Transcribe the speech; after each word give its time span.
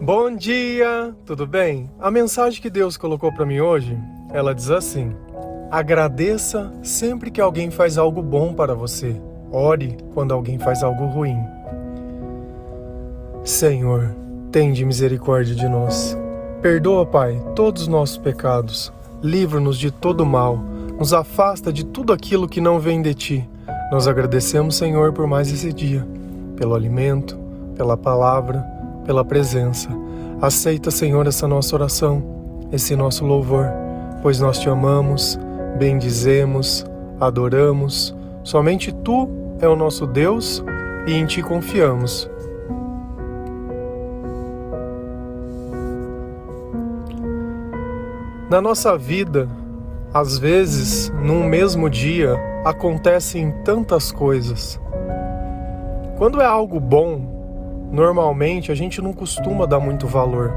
Bom 0.00 0.36
dia, 0.36 1.14
tudo 1.24 1.46
bem? 1.46 1.90
A 1.98 2.10
mensagem 2.10 2.60
que 2.60 2.68
Deus 2.68 2.98
colocou 2.98 3.32
para 3.32 3.46
mim 3.46 3.60
hoje, 3.60 3.98
ela 4.30 4.54
diz 4.54 4.70
assim: 4.70 5.16
Agradeça 5.70 6.70
sempre 6.82 7.30
que 7.30 7.40
alguém 7.40 7.70
faz 7.70 7.96
algo 7.96 8.22
bom 8.22 8.52
para 8.52 8.74
você. 8.74 9.18
Ore 9.50 9.96
quando 10.12 10.34
alguém 10.34 10.58
faz 10.58 10.82
algo 10.82 11.06
ruim. 11.06 11.38
Senhor, 13.42 14.14
tende 14.52 14.84
misericórdia 14.84 15.54
de 15.54 15.66
nós. 15.66 16.16
Perdoa, 16.60 17.06
Pai, 17.06 17.42
todos 17.54 17.82
os 17.82 17.88
nossos 17.88 18.18
pecados. 18.18 18.92
Livra-nos 19.22 19.78
de 19.78 19.90
todo 19.90 20.26
mal. 20.26 20.58
Nos 20.98 21.14
afasta 21.14 21.72
de 21.72 21.86
tudo 21.86 22.12
aquilo 22.12 22.46
que 22.46 22.60
não 22.60 22.78
vem 22.78 23.00
de 23.00 23.14
ti. 23.14 23.48
Nós 23.90 24.06
agradecemos, 24.06 24.76
Senhor, 24.76 25.14
por 25.14 25.26
mais 25.26 25.50
esse 25.50 25.72
dia, 25.72 26.06
pelo 26.54 26.74
alimento, 26.74 27.38
pela 27.74 27.96
palavra, 27.96 28.75
pela 29.06 29.24
presença. 29.24 29.88
Aceita, 30.42 30.90
Senhor, 30.90 31.26
essa 31.26 31.48
nossa 31.48 31.74
oração, 31.74 32.22
esse 32.72 32.94
nosso 32.94 33.24
louvor, 33.24 33.66
pois 34.20 34.40
nós 34.40 34.58
te 34.58 34.68
amamos, 34.68 35.38
bendizemos, 35.78 36.84
adoramos. 37.20 38.14
Somente 38.42 38.92
tu 38.92 39.28
é 39.60 39.68
o 39.68 39.76
nosso 39.76 40.06
Deus 40.06 40.62
e 41.06 41.14
em 41.14 41.24
ti 41.24 41.42
confiamos. 41.42 42.28
Na 48.50 48.60
nossa 48.60 48.96
vida, 48.96 49.48
às 50.14 50.38
vezes, 50.38 51.10
num 51.22 51.44
mesmo 51.44 51.90
dia, 51.90 52.36
acontecem 52.64 53.52
tantas 53.64 54.12
coisas. 54.12 54.80
Quando 56.16 56.40
é 56.40 56.46
algo 56.46 56.78
bom, 56.78 57.35
normalmente 57.90 58.72
a 58.72 58.74
gente 58.74 59.00
não 59.00 59.12
costuma 59.12 59.66
dar 59.66 59.80
muito 59.80 60.06
valor. 60.06 60.52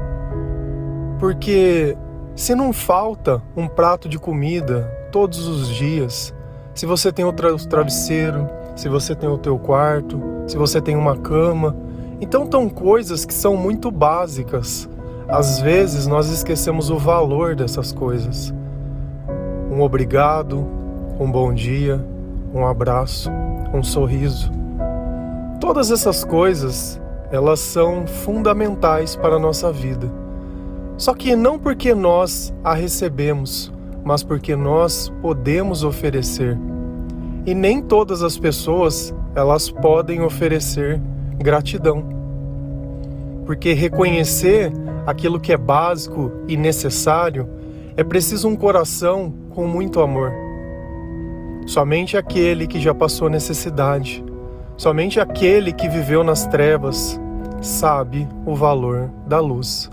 Porque 1.18 1.96
se 2.34 2.54
não 2.54 2.72
falta 2.72 3.42
um 3.56 3.66
prato 3.66 4.08
de 4.08 4.18
comida 4.18 4.82
todos 5.12 5.46
os 5.46 5.68
dias, 5.68 6.34
se 6.74 6.86
você 6.86 7.12
tem 7.12 7.24
o 7.24 7.32
travesseiro, 7.32 8.48
se 8.74 8.88
você 8.88 9.14
tem 9.14 9.28
o 9.28 9.38
teu 9.38 9.58
quarto, 9.58 10.20
se 10.46 10.56
você 10.56 10.80
tem 10.80 10.96
uma 10.96 11.16
cama, 11.16 11.76
então 12.20 12.48
são 12.50 12.68
coisas 12.68 13.24
que 13.24 13.34
são 13.34 13.56
muito 13.56 13.90
básicas 13.90 14.88
às 15.30 15.60
vezes 15.60 16.08
nós 16.08 16.28
esquecemos 16.28 16.90
o 16.90 16.98
valor 16.98 17.54
dessas 17.54 17.92
coisas. 17.92 18.52
Um 19.70 19.80
obrigado, 19.80 20.66
um 21.20 21.30
bom 21.30 21.54
dia, 21.54 22.04
um 22.52 22.66
abraço, 22.66 23.30
um 23.72 23.80
sorriso. 23.80 24.50
Todas 25.60 25.92
essas 25.92 26.24
coisas, 26.24 27.00
elas 27.30 27.60
são 27.60 28.06
fundamentais 28.06 29.14
para 29.14 29.36
a 29.36 29.38
nossa 29.38 29.72
vida. 29.72 30.10
Só 30.96 31.14
que 31.14 31.34
não 31.34 31.58
porque 31.58 31.94
nós 31.94 32.52
a 32.62 32.74
recebemos, 32.74 33.72
mas 34.04 34.22
porque 34.22 34.56
nós 34.56 35.10
podemos 35.22 35.84
oferecer. 35.84 36.58
E 37.46 37.54
nem 37.54 37.80
todas 37.80 38.22
as 38.22 38.36
pessoas, 38.36 39.14
elas 39.34 39.70
podem 39.70 40.20
oferecer 40.22 41.00
gratidão. 41.38 42.04
Porque 43.46 43.72
reconhecer 43.72 44.72
aquilo 45.06 45.40
que 45.40 45.52
é 45.52 45.56
básico 45.56 46.30
e 46.46 46.56
necessário, 46.56 47.48
é 47.96 48.04
preciso 48.04 48.48
um 48.48 48.56
coração 48.56 49.32
com 49.50 49.66
muito 49.66 50.00
amor. 50.00 50.32
Somente 51.66 52.16
aquele 52.16 52.66
que 52.66 52.80
já 52.80 52.94
passou 52.94 53.30
necessidade, 53.30 54.24
somente 54.80 55.20
aquele 55.20 55.74
que 55.74 55.90
viveu 55.90 56.24
nas 56.24 56.46
trevas, 56.46 57.20
sabe 57.60 58.26
o 58.46 58.54
valor 58.54 59.10
da 59.26 59.38
luz. 59.38 59.90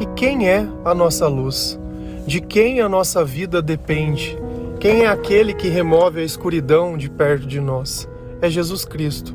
E 0.00 0.06
quem 0.16 0.48
é 0.48 0.66
a 0.84 0.92
nossa 0.92 1.28
luz? 1.28 1.78
De 2.26 2.40
quem 2.40 2.80
a 2.80 2.88
nossa 2.88 3.24
vida 3.24 3.62
depende? 3.62 4.36
Quem 4.80 5.04
é 5.04 5.06
aquele 5.06 5.54
que 5.54 5.68
remove 5.68 6.18
a 6.18 6.24
escuridão 6.24 6.98
de 6.98 7.08
perto 7.08 7.46
de 7.46 7.60
nós? 7.60 8.08
É 8.42 8.50
Jesus 8.50 8.84
Cristo. 8.84 9.32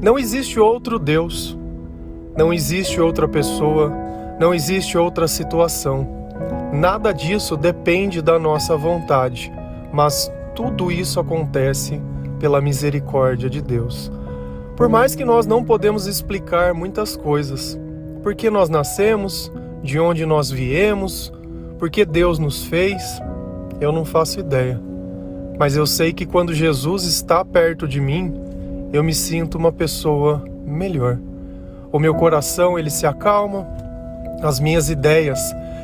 Não 0.00 0.16
existe 0.16 0.60
outro 0.60 1.00
Deus, 1.00 1.58
não 2.36 2.52
existe 2.52 3.00
outra 3.00 3.26
pessoa, 3.26 3.92
não 4.38 4.54
existe 4.54 4.96
outra 4.96 5.26
situação. 5.26 6.28
Nada 6.72 7.10
disso 7.10 7.56
depende 7.56 8.22
da 8.22 8.38
nossa 8.38 8.76
vontade, 8.76 9.52
mas 9.92 10.30
tudo 10.54 10.92
isso 10.92 11.18
acontece 11.18 12.00
pela 12.38 12.60
misericórdia 12.60 13.50
de 13.50 13.60
Deus. 13.60 14.12
Por 14.78 14.88
mais 14.88 15.16
que 15.16 15.24
nós 15.24 15.44
não 15.44 15.64
podemos 15.64 16.06
explicar 16.06 16.72
muitas 16.72 17.16
coisas, 17.16 17.76
porque 18.22 18.48
nós 18.48 18.68
nascemos, 18.68 19.50
de 19.82 19.98
onde 19.98 20.24
nós 20.24 20.52
viemos, 20.52 21.32
porque 21.80 22.04
Deus 22.04 22.38
nos 22.38 22.62
fez, 22.62 23.02
eu 23.80 23.90
não 23.90 24.04
faço 24.04 24.38
ideia. 24.38 24.80
Mas 25.58 25.74
eu 25.74 25.84
sei 25.84 26.12
que 26.12 26.24
quando 26.24 26.54
Jesus 26.54 27.02
está 27.02 27.44
perto 27.44 27.88
de 27.88 28.00
mim, 28.00 28.32
eu 28.92 29.02
me 29.02 29.12
sinto 29.12 29.58
uma 29.58 29.72
pessoa 29.72 30.44
melhor. 30.64 31.18
O 31.90 31.98
meu 31.98 32.14
coração 32.14 32.78
ele 32.78 32.88
se 32.88 33.04
acalma, 33.04 33.66
as 34.44 34.60
minhas 34.60 34.88
ideias, 34.88 35.40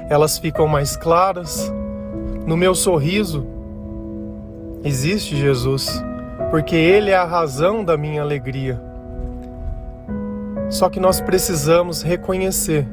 elas 0.08 0.38
ficam 0.38 0.68
mais 0.68 0.96
claras. 0.96 1.68
No 2.46 2.56
meu 2.56 2.76
sorriso 2.76 3.44
existe 4.84 5.34
Jesus, 5.34 6.00
porque 6.50 6.76
ele 6.76 7.10
é 7.10 7.16
a 7.16 7.24
razão 7.24 7.84
da 7.84 7.96
minha 7.96 8.22
alegria. 8.22 8.80
Só 10.70 10.88
que 10.88 10.98
nós 10.98 11.20
precisamos 11.20 12.02
reconhecer 12.02 12.86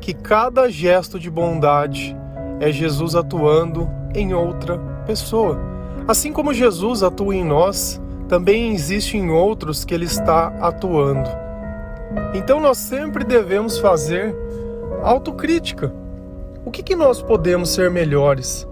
que 0.00 0.14
cada 0.14 0.70
gesto 0.70 1.18
de 1.18 1.30
bondade 1.30 2.16
é 2.58 2.72
Jesus 2.72 3.14
atuando 3.14 3.88
em 4.14 4.34
outra 4.34 4.78
pessoa. 5.06 5.58
Assim 6.08 6.32
como 6.32 6.52
Jesus 6.52 7.02
atua 7.02 7.34
em 7.34 7.44
nós, 7.44 8.00
também 8.28 8.72
existe 8.72 9.16
em 9.16 9.30
outros 9.30 9.84
que 9.84 9.94
ele 9.94 10.06
está 10.06 10.48
atuando. 10.60 11.28
Então 12.34 12.60
nós 12.60 12.78
sempre 12.78 13.24
devemos 13.24 13.78
fazer 13.78 14.34
autocrítica. 15.02 15.92
O 16.64 16.70
que, 16.70 16.82
que 16.82 16.96
nós 16.96 17.22
podemos 17.22 17.70
ser 17.70 17.90
melhores? 17.90 18.68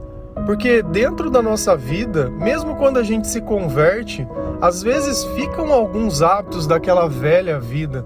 Porque 0.46 0.82
dentro 0.82 1.30
da 1.30 1.42
nossa 1.42 1.76
vida, 1.76 2.30
mesmo 2.30 2.76
quando 2.76 2.98
a 2.98 3.02
gente 3.02 3.28
se 3.28 3.40
converte, 3.40 4.26
às 4.60 4.82
vezes 4.82 5.24
ficam 5.36 5.72
alguns 5.72 6.22
hábitos 6.22 6.66
daquela 6.66 7.08
velha 7.08 7.60
vida, 7.60 8.04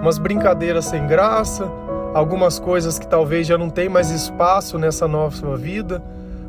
umas 0.00 0.18
brincadeiras 0.18 0.86
sem 0.86 1.06
graça, 1.06 1.70
algumas 2.14 2.58
coisas 2.58 2.98
que 2.98 3.06
talvez 3.06 3.46
já 3.46 3.56
não 3.56 3.70
tem 3.70 3.88
mais 3.88 4.10
espaço 4.10 4.78
nessa 4.78 5.06
nova 5.06 5.56
vida, 5.56 6.02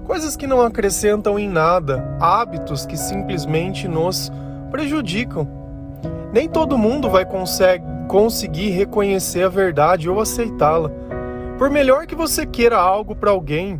coisas 0.06 0.36
que 0.36 0.48
não 0.48 0.62
acrescentam 0.62 1.38
em 1.38 1.48
nada, 1.48 2.18
hábitos 2.20 2.86
que 2.86 2.98
simplesmente 2.98 3.88
nos 3.88 4.32
prejudicam. 4.72 5.48
Nem 6.34 6.50
todo 6.50 6.78
mundo 6.78 7.10
vai 7.10 7.26
conseguir 8.08 8.70
reconhecer 8.72 9.44
a 9.44 9.50
verdade 9.50 10.10
ou 10.10 10.20
aceitá-la. 10.20 10.90
Por 11.58 11.70
melhor 11.70 12.08
que 12.08 12.16
você 12.16 12.46
queira 12.46 12.78
algo 12.78 13.16
para 13.16 13.32
alguém, 13.32 13.80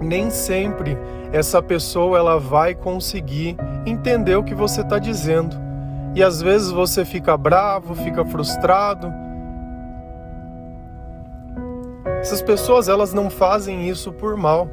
nem 0.00 0.30
sempre 0.30 0.96
essa 1.32 1.62
pessoa 1.62 2.18
ela 2.18 2.38
vai 2.38 2.74
conseguir 2.74 3.56
entender 3.84 4.36
o 4.36 4.44
que 4.44 4.54
você 4.54 4.80
está 4.80 4.98
dizendo. 4.98 5.56
E 6.14 6.22
às 6.22 6.40
vezes 6.40 6.70
você 6.70 7.04
fica 7.04 7.36
bravo, 7.36 7.94
fica 7.94 8.24
frustrado. 8.24 9.12
Essas 12.20 12.42
pessoas 12.42 12.88
elas 12.88 13.12
não 13.12 13.30
fazem 13.30 13.88
isso 13.88 14.12
por 14.12 14.36
mal, 14.36 14.68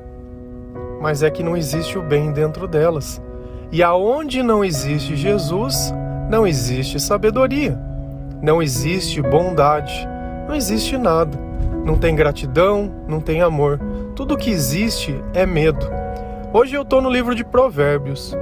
mas 1.01 1.21
é 1.21 1.29
que 1.29 1.43
não 1.43 1.55
existe 1.55 1.97
o 1.97 2.01
bem 2.01 2.31
dentro 2.31 2.67
delas. 2.67 3.21
E 3.71 3.83
aonde 3.83 4.41
não 4.41 4.63
existe 4.63 5.15
Jesus, 5.15 5.93
não 6.29 6.47
existe 6.47 6.99
sabedoria, 6.99 7.77
não 8.41 8.61
existe 8.61 9.21
bondade, 9.21 10.07
não 10.47 10.55
existe 10.55 10.97
nada. 10.97 11.45
Não 11.85 11.99
tem 11.99 12.15
gratidão, 12.15 12.91
não 13.07 13.19
tem 13.19 13.43
amor. 13.43 13.79
Tudo 14.15 14.37
que 14.37 14.49
existe 14.49 15.21
é 15.33 15.45
medo. 15.45 15.85
Hoje 16.53 16.73
eu 16.73 16.83
estou 16.83 17.01
no 17.01 17.09
livro 17.09 17.35
de 17.35 17.43
Provérbios 17.43 18.33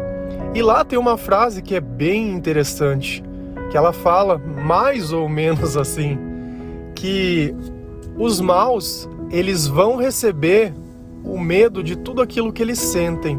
e 0.54 0.62
lá 0.62 0.86
tem 0.86 1.00
uma 1.00 1.18
frase 1.18 1.64
que 1.64 1.74
é 1.74 1.82
bem 1.82 2.30
interessante, 2.30 3.24
que 3.72 3.76
ela 3.76 3.92
fala 3.92 4.38
mais 4.38 5.12
ou 5.12 5.28
menos 5.28 5.76
assim, 5.78 6.20
que 6.94 7.56
os 8.16 8.40
maus 8.40 9.10
eles 9.32 9.66
vão 9.66 9.96
receber 9.98 10.76
o 11.24 11.40
medo 11.40 11.84
de 11.84 11.96
tudo 11.96 12.22
aquilo 12.22 12.54
que 12.54 12.62
eles 12.62 12.78
sentem. 12.78 13.36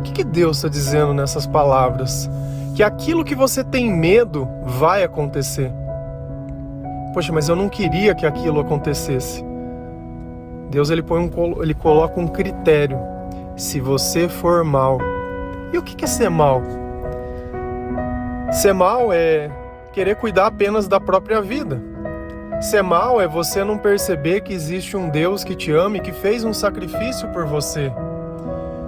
O 0.00 0.02
que, 0.02 0.10
que 0.10 0.24
Deus 0.24 0.56
está 0.56 0.68
dizendo 0.68 1.14
nessas 1.14 1.46
palavras? 1.46 2.28
Que 2.74 2.82
aquilo 2.82 3.24
que 3.24 3.36
você 3.36 3.62
tem 3.62 3.88
medo 3.88 4.48
vai 4.64 5.04
acontecer. 5.04 5.70
Poxa, 7.14 7.32
mas 7.32 7.48
eu 7.48 7.54
não 7.54 7.68
queria 7.68 8.16
que 8.16 8.26
aquilo 8.26 8.58
acontecesse. 8.58 9.47
Deus 10.70 10.90
ele 10.90 11.02
põe 11.02 11.20
um, 11.20 11.62
ele 11.62 11.74
coloca 11.74 12.20
um 12.20 12.28
critério. 12.28 12.98
Se 13.56 13.80
você 13.80 14.28
for 14.28 14.62
mal. 14.64 14.98
E 15.72 15.78
o 15.78 15.82
que 15.82 16.04
é 16.04 16.08
ser 16.08 16.30
mal? 16.30 16.62
Ser 18.52 18.72
mal 18.72 19.12
é 19.12 19.50
querer 19.92 20.16
cuidar 20.16 20.46
apenas 20.46 20.86
da 20.86 21.00
própria 21.00 21.40
vida. 21.40 21.82
Ser 22.60 22.82
mal 22.82 23.20
é 23.20 23.28
você 23.28 23.62
não 23.62 23.78
perceber 23.78 24.40
que 24.40 24.52
existe 24.52 24.96
um 24.96 25.08
Deus 25.08 25.44
que 25.44 25.54
te 25.54 25.70
ama 25.70 25.98
e 25.98 26.00
que 26.00 26.12
fez 26.12 26.44
um 26.44 26.52
sacrifício 26.52 27.28
por 27.28 27.44
você. 27.44 27.92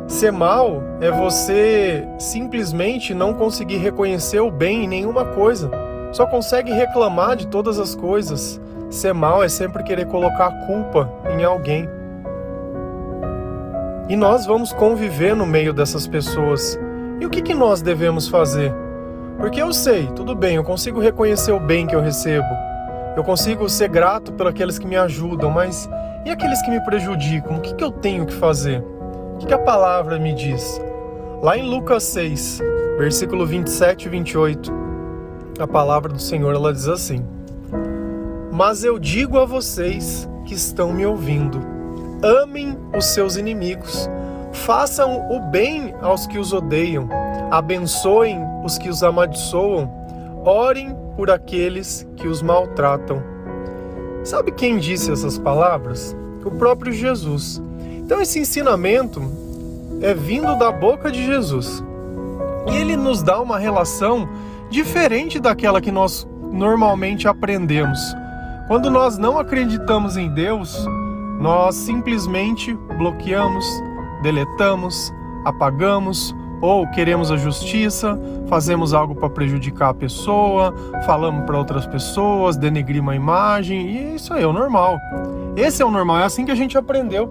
Ser 0.08 0.32
mal 0.32 0.82
é 1.00 1.10
você 1.10 2.04
simplesmente 2.18 3.14
não 3.14 3.32
conseguir 3.32 3.76
reconhecer 3.76 4.40
o 4.40 4.50
bem 4.50 4.84
em 4.84 4.88
nenhuma 4.88 5.24
coisa. 5.24 5.70
Só 6.12 6.26
consegue 6.26 6.72
reclamar 6.72 7.36
de 7.36 7.46
todas 7.46 7.78
as 7.78 7.94
coisas. 7.94 8.60
Ser 8.90 9.14
mal 9.14 9.42
é 9.42 9.48
sempre 9.48 9.84
querer 9.84 10.06
colocar 10.06 10.46
a 10.46 10.66
culpa 10.66 11.08
em 11.30 11.44
alguém. 11.44 11.88
E 14.08 14.16
nós 14.16 14.44
vamos 14.44 14.72
conviver 14.72 15.36
no 15.36 15.46
meio 15.46 15.72
dessas 15.72 16.08
pessoas. 16.08 16.76
E 17.20 17.24
o 17.24 17.30
que, 17.30 17.40
que 17.40 17.54
nós 17.54 17.80
devemos 17.80 18.26
fazer? 18.26 18.74
Porque 19.38 19.62
eu 19.62 19.72
sei, 19.72 20.08
tudo 20.08 20.34
bem, 20.34 20.56
eu 20.56 20.64
consigo 20.64 20.98
reconhecer 20.98 21.52
o 21.52 21.60
bem 21.60 21.86
que 21.86 21.94
eu 21.94 22.00
recebo. 22.00 22.48
Eu 23.16 23.22
consigo 23.22 23.68
ser 23.68 23.88
grato 23.88 24.32
por 24.32 24.48
aqueles 24.48 24.76
que 24.76 24.86
me 24.86 24.96
ajudam, 24.96 25.50
mas 25.50 25.88
e 26.26 26.30
aqueles 26.30 26.60
que 26.62 26.70
me 26.70 26.80
prejudicam? 26.80 27.58
O 27.58 27.60
que, 27.60 27.74
que 27.74 27.84
eu 27.84 27.92
tenho 27.92 28.26
que 28.26 28.34
fazer? 28.34 28.84
O 29.40 29.46
que 29.46 29.54
a 29.54 29.58
palavra 29.58 30.18
me 30.18 30.34
diz? 30.34 30.80
Lá 31.40 31.56
em 31.56 31.62
Lucas 31.62 32.02
6, 32.02 32.60
versículo 32.98 33.46
27 33.46 34.06
e 34.06 34.08
28, 34.10 34.72
a 35.60 35.66
palavra 35.66 36.12
do 36.12 36.20
Senhor 36.20 36.54
ela 36.54 36.72
diz 36.72 36.88
assim: 36.88 37.24
Mas 38.50 38.82
eu 38.82 38.98
digo 38.98 39.38
a 39.38 39.44
vocês 39.44 40.28
que 40.44 40.54
estão 40.54 40.92
me 40.92 41.06
ouvindo: 41.06 41.60
amem 42.22 42.76
os 42.96 43.06
seus 43.06 43.36
inimigos, 43.36 44.08
façam 44.52 45.30
o 45.30 45.40
bem 45.50 45.94
aos 46.02 46.26
que 46.26 46.38
os 46.38 46.52
odeiam, 46.52 47.08
abençoem 47.50 48.38
os 48.64 48.76
que 48.76 48.88
os 48.88 49.02
amaldiçoam, 49.02 49.90
orem 50.44 50.96
por 51.16 51.30
aqueles 51.30 52.06
que 52.16 52.26
os 52.26 52.42
maltratam. 52.42 53.22
Sabe 54.24 54.52
quem 54.52 54.78
disse 54.78 55.10
essas 55.10 55.38
palavras? 55.38 56.16
O 56.44 56.50
próprio 56.50 56.92
Jesus. 56.92 57.62
Então 57.98 58.20
esse 58.20 58.38
ensinamento 58.38 59.22
é 60.02 60.12
vindo 60.12 60.56
da 60.58 60.72
boca 60.72 61.10
de 61.10 61.24
Jesus. 61.24 61.82
E 62.70 62.76
ele 62.76 62.96
nos 62.96 63.22
dá 63.22 63.40
uma 63.40 63.58
relação 63.58 64.28
diferente 64.70 65.38
daquela 65.38 65.80
que 65.80 65.90
nós 65.90 66.26
normalmente 66.52 67.28
aprendemos. 67.28 68.00
Quando 68.70 68.88
nós 68.88 69.18
não 69.18 69.36
acreditamos 69.36 70.16
em 70.16 70.28
Deus, 70.28 70.86
nós 71.40 71.74
simplesmente 71.74 72.72
bloqueamos, 72.96 73.66
deletamos, 74.22 75.12
apagamos 75.44 76.32
ou 76.62 76.88
queremos 76.92 77.32
a 77.32 77.36
justiça, 77.36 78.16
fazemos 78.48 78.94
algo 78.94 79.16
para 79.16 79.28
prejudicar 79.28 79.88
a 79.88 79.94
pessoa, 79.94 80.72
falamos 81.04 81.46
para 81.46 81.58
outras 81.58 81.84
pessoas, 81.84 82.56
denegrimos 82.56 83.12
a 83.12 83.16
imagem, 83.16 83.90
e 83.90 84.14
isso 84.14 84.32
aí 84.32 84.44
é 84.44 84.46
o 84.46 84.52
normal. 84.52 85.00
Esse 85.56 85.82
é 85.82 85.84
o 85.84 85.90
normal, 85.90 86.20
é 86.20 86.24
assim 86.26 86.44
que 86.44 86.52
a 86.52 86.54
gente 86.54 86.78
aprendeu. 86.78 87.28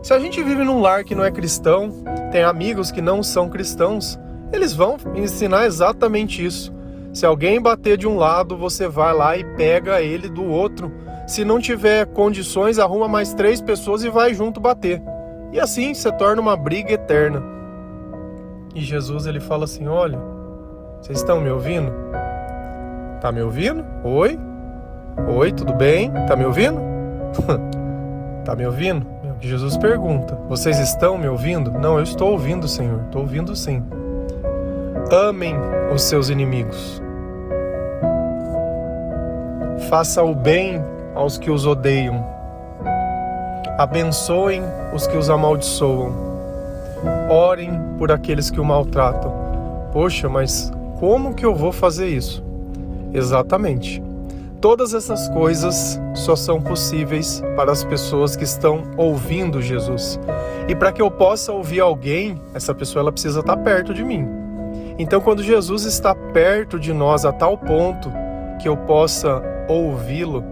Se 0.00 0.14
a 0.14 0.18
gente 0.20 0.40
vive 0.44 0.62
num 0.62 0.80
lar 0.80 1.02
que 1.02 1.12
não 1.12 1.24
é 1.24 1.30
cristão, 1.32 1.90
tem 2.30 2.44
amigos 2.44 2.92
que 2.92 3.02
não 3.02 3.20
são 3.20 3.48
cristãos, 3.48 4.16
eles 4.52 4.74
vão 4.74 4.96
ensinar 5.16 5.66
exatamente 5.66 6.46
isso. 6.46 6.77
Se 7.18 7.26
alguém 7.26 7.60
bater 7.60 7.98
de 7.98 8.06
um 8.06 8.16
lado, 8.16 8.56
você 8.56 8.86
vai 8.86 9.12
lá 9.12 9.36
e 9.36 9.42
pega 9.56 10.00
ele 10.00 10.28
do 10.28 10.44
outro. 10.44 10.92
Se 11.26 11.44
não 11.44 11.58
tiver 11.58 12.06
condições, 12.06 12.78
arruma 12.78 13.08
mais 13.08 13.34
três 13.34 13.60
pessoas 13.60 14.04
e 14.04 14.08
vai 14.08 14.32
junto 14.32 14.60
bater. 14.60 15.02
E 15.52 15.58
assim 15.58 15.92
se 15.94 16.12
torna 16.12 16.40
uma 16.40 16.56
briga 16.56 16.92
eterna. 16.92 17.42
E 18.72 18.80
Jesus 18.82 19.26
ele 19.26 19.40
fala 19.40 19.64
assim: 19.64 19.88
Olha, 19.88 20.16
vocês 21.00 21.18
estão 21.18 21.40
me 21.40 21.50
ouvindo? 21.50 21.90
Tá 23.20 23.32
me 23.32 23.42
ouvindo? 23.42 23.84
Oi? 24.04 24.38
Oi, 25.26 25.50
tudo 25.50 25.74
bem? 25.74 26.12
Tá 26.28 26.36
me 26.36 26.44
ouvindo? 26.44 26.80
tá 28.46 28.54
me 28.54 28.64
ouvindo? 28.64 29.04
Jesus 29.40 29.76
pergunta: 29.76 30.36
Vocês 30.48 30.78
estão 30.78 31.18
me 31.18 31.26
ouvindo? 31.26 31.72
Não, 31.72 31.96
eu 31.96 32.04
estou 32.04 32.30
ouvindo, 32.30 32.68
Senhor. 32.68 33.00
Estou 33.06 33.22
ouvindo 33.22 33.56
sim. 33.56 33.82
Amem 35.10 35.56
os 35.92 36.02
seus 36.02 36.28
inimigos. 36.28 37.02
Faça 39.88 40.22
o 40.22 40.34
bem 40.34 40.84
aos 41.14 41.38
que 41.38 41.50
os 41.50 41.64
odeiam. 41.64 42.22
Abençoem 43.78 44.62
os 44.92 45.06
que 45.06 45.16
os 45.16 45.30
amaldiçoam. 45.30 46.12
Orem 47.30 47.70
por 47.96 48.12
aqueles 48.12 48.50
que 48.50 48.60
o 48.60 48.64
maltratam. 48.64 49.32
Poxa, 49.90 50.28
mas 50.28 50.70
como 51.00 51.32
que 51.32 51.46
eu 51.46 51.54
vou 51.54 51.72
fazer 51.72 52.08
isso? 52.08 52.44
Exatamente. 53.14 54.02
Todas 54.60 54.92
essas 54.92 55.26
coisas 55.30 55.98
só 56.14 56.36
são 56.36 56.60
possíveis 56.60 57.42
para 57.56 57.72
as 57.72 57.82
pessoas 57.82 58.36
que 58.36 58.44
estão 58.44 58.82
ouvindo 58.94 59.62
Jesus. 59.62 60.20
E 60.68 60.74
para 60.74 60.92
que 60.92 61.00
eu 61.00 61.10
possa 61.10 61.50
ouvir 61.50 61.80
alguém, 61.80 62.38
essa 62.52 62.74
pessoa 62.74 63.00
ela 63.00 63.12
precisa 63.12 63.40
estar 63.40 63.56
perto 63.56 63.94
de 63.94 64.04
mim. 64.04 64.28
Então, 64.98 65.18
quando 65.18 65.42
Jesus 65.42 65.84
está 65.84 66.14
perto 66.14 66.78
de 66.78 66.92
nós 66.92 67.24
a 67.24 67.32
tal 67.32 67.56
ponto 67.56 68.12
que 68.60 68.68
eu 68.68 68.76
possa 68.76 69.56
ouvi-lo, 69.68 70.42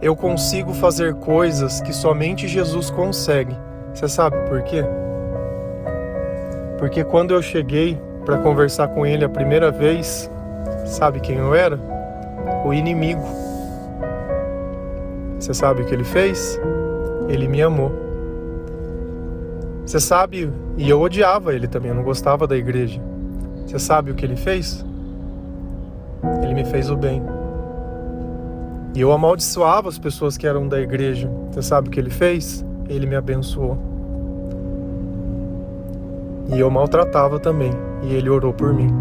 eu 0.00 0.16
consigo 0.16 0.72
fazer 0.72 1.14
coisas 1.14 1.80
que 1.80 1.92
somente 1.92 2.48
Jesus 2.48 2.90
consegue. 2.90 3.56
Você 3.92 4.08
sabe 4.08 4.36
por 4.48 4.62
quê? 4.62 4.84
Porque 6.78 7.04
quando 7.04 7.34
eu 7.34 7.42
cheguei 7.42 8.00
para 8.24 8.38
conversar 8.38 8.88
com 8.88 9.04
ele 9.04 9.24
a 9.24 9.28
primeira 9.28 9.70
vez, 9.70 10.30
sabe 10.86 11.20
quem 11.20 11.36
eu 11.36 11.54
era? 11.54 11.92
o 12.64 12.72
inimigo. 12.72 13.22
Você 15.38 15.52
sabe 15.52 15.82
o 15.82 15.86
que 15.86 15.94
ele 15.94 16.04
fez? 16.04 16.60
Ele 17.28 17.48
me 17.48 17.62
amou. 17.62 17.92
Você 19.84 19.98
sabe, 19.98 20.50
e 20.76 20.88
eu 20.88 21.00
odiava 21.00 21.52
ele 21.52 21.66
também, 21.66 21.90
eu 21.90 21.94
não 21.94 22.04
gostava 22.04 22.46
da 22.46 22.56
igreja. 22.56 23.00
Você 23.66 23.78
sabe 23.78 24.10
o 24.10 24.14
que 24.14 24.24
ele 24.24 24.36
fez? 24.36 24.84
Ele 26.42 26.54
me 26.54 26.64
fez 26.64 26.88
o 26.88 26.96
bem. 26.96 27.22
E 28.94 29.00
eu 29.00 29.12
amaldiçoava 29.12 29.88
as 29.88 29.98
pessoas 29.98 30.36
que 30.36 30.46
eram 30.46 30.68
da 30.68 30.80
igreja. 30.80 31.30
Você 31.50 31.62
sabe 31.62 31.88
o 31.88 31.90
que 31.90 31.98
ele 31.98 32.10
fez? 32.10 32.64
Ele 32.88 33.06
me 33.06 33.16
abençoou. 33.16 33.78
E 36.54 36.58
eu 36.58 36.70
maltratava 36.70 37.38
também. 37.38 37.72
E 38.02 38.12
ele 38.12 38.28
orou 38.28 38.52
por 38.52 38.72
mim. 38.74 38.92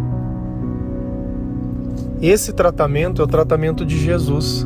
Esse 2.21 2.53
tratamento 2.53 3.21
é 3.21 3.25
o 3.25 3.27
tratamento 3.27 3.83
de 3.83 3.97
Jesus. 3.97 4.65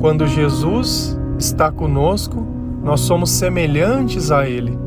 Quando 0.00 0.26
Jesus 0.26 1.18
está 1.36 1.70
conosco, 1.70 2.46
nós 2.82 3.00
somos 3.00 3.30
semelhantes 3.30 4.30
a 4.30 4.48
Ele. 4.48 4.78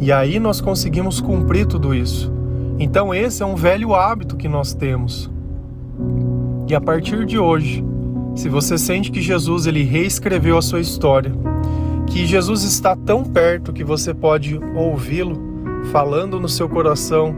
E 0.00 0.12
aí 0.12 0.38
nós 0.38 0.60
conseguimos 0.60 1.20
cumprir 1.20 1.66
tudo 1.66 1.94
isso. 1.94 2.32
Então, 2.78 3.14
esse 3.14 3.42
é 3.42 3.46
um 3.46 3.54
velho 3.54 3.94
hábito 3.94 4.36
que 4.36 4.48
nós 4.48 4.74
temos. 4.74 5.30
E 6.68 6.74
a 6.74 6.80
partir 6.80 7.24
de 7.24 7.38
hoje, 7.38 7.84
se 8.34 8.48
você 8.48 8.76
sente 8.76 9.10
que 9.10 9.20
Jesus 9.20 9.66
ele 9.66 9.82
reescreveu 9.82 10.58
a 10.58 10.62
sua 10.62 10.80
história, 10.80 11.32
que 12.06 12.26
Jesus 12.26 12.62
está 12.64 12.96
tão 12.96 13.24
perto 13.24 13.72
que 13.72 13.84
você 13.84 14.12
pode 14.12 14.60
ouvi-lo 14.74 15.40
falando 15.90 16.40
no 16.40 16.48
seu 16.48 16.68
coração, 16.68 17.34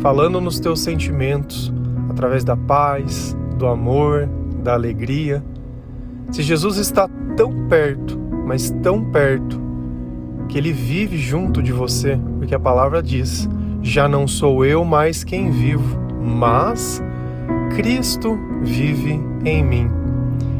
falando 0.00 0.40
nos 0.40 0.58
teus 0.58 0.80
sentimentos, 0.80 1.72
através 2.08 2.44
da 2.44 2.56
paz, 2.56 3.36
do 3.56 3.66
amor, 3.66 4.28
da 4.62 4.74
alegria. 4.74 5.42
Se 6.30 6.42
Jesus 6.42 6.76
está 6.78 7.08
tão 7.36 7.68
perto, 7.68 8.18
mas 8.46 8.70
tão 8.82 9.04
perto, 9.10 9.60
que 10.48 10.56
ele 10.56 10.72
vive 10.72 11.18
junto 11.18 11.62
de 11.62 11.72
você, 11.72 12.18
porque 12.38 12.54
a 12.54 12.60
palavra 12.60 13.02
diz: 13.02 13.48
já 13.82 14.08
não 14.08 14.26
sou 14.26 14.64
eu 14.64 14.84
mais 14.84 15.22
quem 15.22 15.50
vivo, 15.50 15.98
mas 16.22 17.02
Cristo 17.76 18.38
vive 18.62 19.20
em 19.44 19.62
mim. 19.62 19.97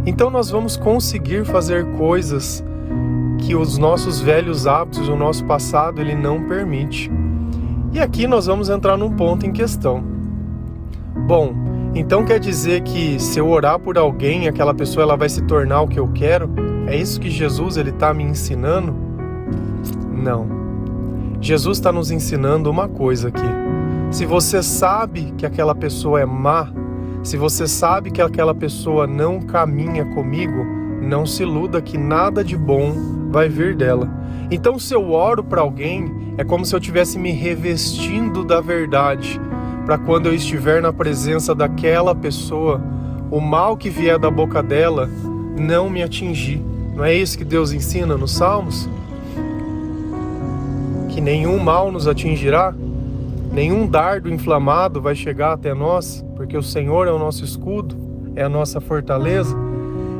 Então 0.08 0.30
nós 0.30 0.48
vamos 0.48 0.74
conseguir 0.74 1.44
fazer 1.44 1.84
coisas 1.98 2.64
que 3.40 3.54
os 3.54 3.76
nossos 3.76 4.22
velhos 4.22 4.66
hábitos, 4.66 5.06
o 5.06 5.14
nosso 5.14 5.44
passado, 5.44 6.00
ele 6.00 6.14
não 6.14 6.48
permite. 6.48 7.10
E 7.92 8.00
aqui 8.00 8.26
nós 8.26 8.46
vamos 8.46 8.70
entrar 8.70 8.96
num 8.96 9.14
ponto 9.14 9.44
em 9.44 9.52
questão. 9.52 10.02
Bom, 11.26 11.52
então 11.94 12.24
quer 12.24 12.40
dizer 12.40 12.80
que 12.84 13.20
se 13.20 13.38
eu 13.38 13.50
orar 13.50 13.78
por 13.78 13.98
alguém, 13.98 14.48
aquela 14.48 14.72
pessoa 14.72 15.04
ela 15.04 15.14
vai 15.14 15.28
se 15.28 15.42
tornar 15.42 15.82
o 15.82 15.88
que 15.88 16.00
eu 16.00 16.08
quero? 16.08 16.48
É 16.86 16.96
isso 16.96 17.20
que 17.20 17.28
Jesus 17.28 17.76
ele 17.76 17.90
está 17.90 18.14
me 18.14 18.24
ensinando? 18.24 18.96
Não. 20.10 20.46
Jesus 21.38 21.76
está 21.76 21.92
nos 21.92 22.10
ensinando 22.10 22.70
uma 22.70 22.88
coisa 22.88 23.28
aqui. 23.28 23.46
Se 24.10 24.24
você 24.24 24.62
sabe 24.62 25.34
que 25.36 25.44
aquela 25.44 25.74
pessoa 25.74 26.18
é 26.18 26.24
má, 26.24 26.72
se 27.28 27.36
você 27.36 27.68
sabe 27.68 28.10
que 28.10 28.22
aquela 28.22 28.54
pessoa 28.54 29.06
não 29.06 29.38
caminha 29.38 30.02
comigo, 30.02 30.64
não 31.02 31.26
se 31.26 31.42
iluda 31.42 31.82
que 31.82 31.98
nada 31.98 32.42
de 32.42 32.56
bom 32.56 32.94
vai 33.30 33.50
vir 33.50 33.76
dela. 33.76 34.08
Então, 34.50 34.78
se 34.78 34.94
eu 34.94 35.10
oro 35.10 35.44
para 35.44 35.60
alguém, 35.60 36.10
é 36.38 36.44
como 36.44 36.64
se 36.64 36.74
eu 36.74 36.78
estivesse 36.78 37.18
me 37.18 37.30
revestindo 37.30 38.42
da 38.42 38.62
verdade 38.62 39.38
para 39.84 39.98
quando 39.98 40.24
eu 40.24 40.34
estiver 40.34 40.80
na 40.80 40.90
presença 40.90 41.54
daquela 41.54 42.14
pessoa, 42.14 42.80
o 43.30 43.42
mal 43.42 43.76
que 43.76 43.90
vier 43.90 44.18
da 44.18 44.30
boca 44.30 44.62
dela 44.62 45.06
não 45.54 45.90
me 45.90 46.02
atingir. 46.02 46.62
Não 46.94 47.04
é 47.04 47.14
isso 47.14 47.36
que 47.36 47.44
Deus 47.44 47.72
ensina 47.72 48.16
nos 48.16 48.32
Salmos? 48.36 48.88
Que 51.10 51.20
nenhum 51.20 51.58
mal 51.58 51.92
nos 51.92 52.08
atingirá, 52.08 52.74
nenhum 53.52 53.86
dardo 53.86 54.32
inflamado 54.32 55.00
vai 55.00 55.14
chegar 55.14 55.52
até 55.52 55.74
nós, 55.74 56.24
porque 56.36 56.56
o 56.56 56.62
Senhor 56.62 57.06
é 57.06 57.12
o 57.12 57.18
nosso 57.18 57.44
escudo, 57.44 57.96
é 58.36 58.42
a 58.42 58.48
nossa 58.48 58.80
fortaleza. 58.80 59.56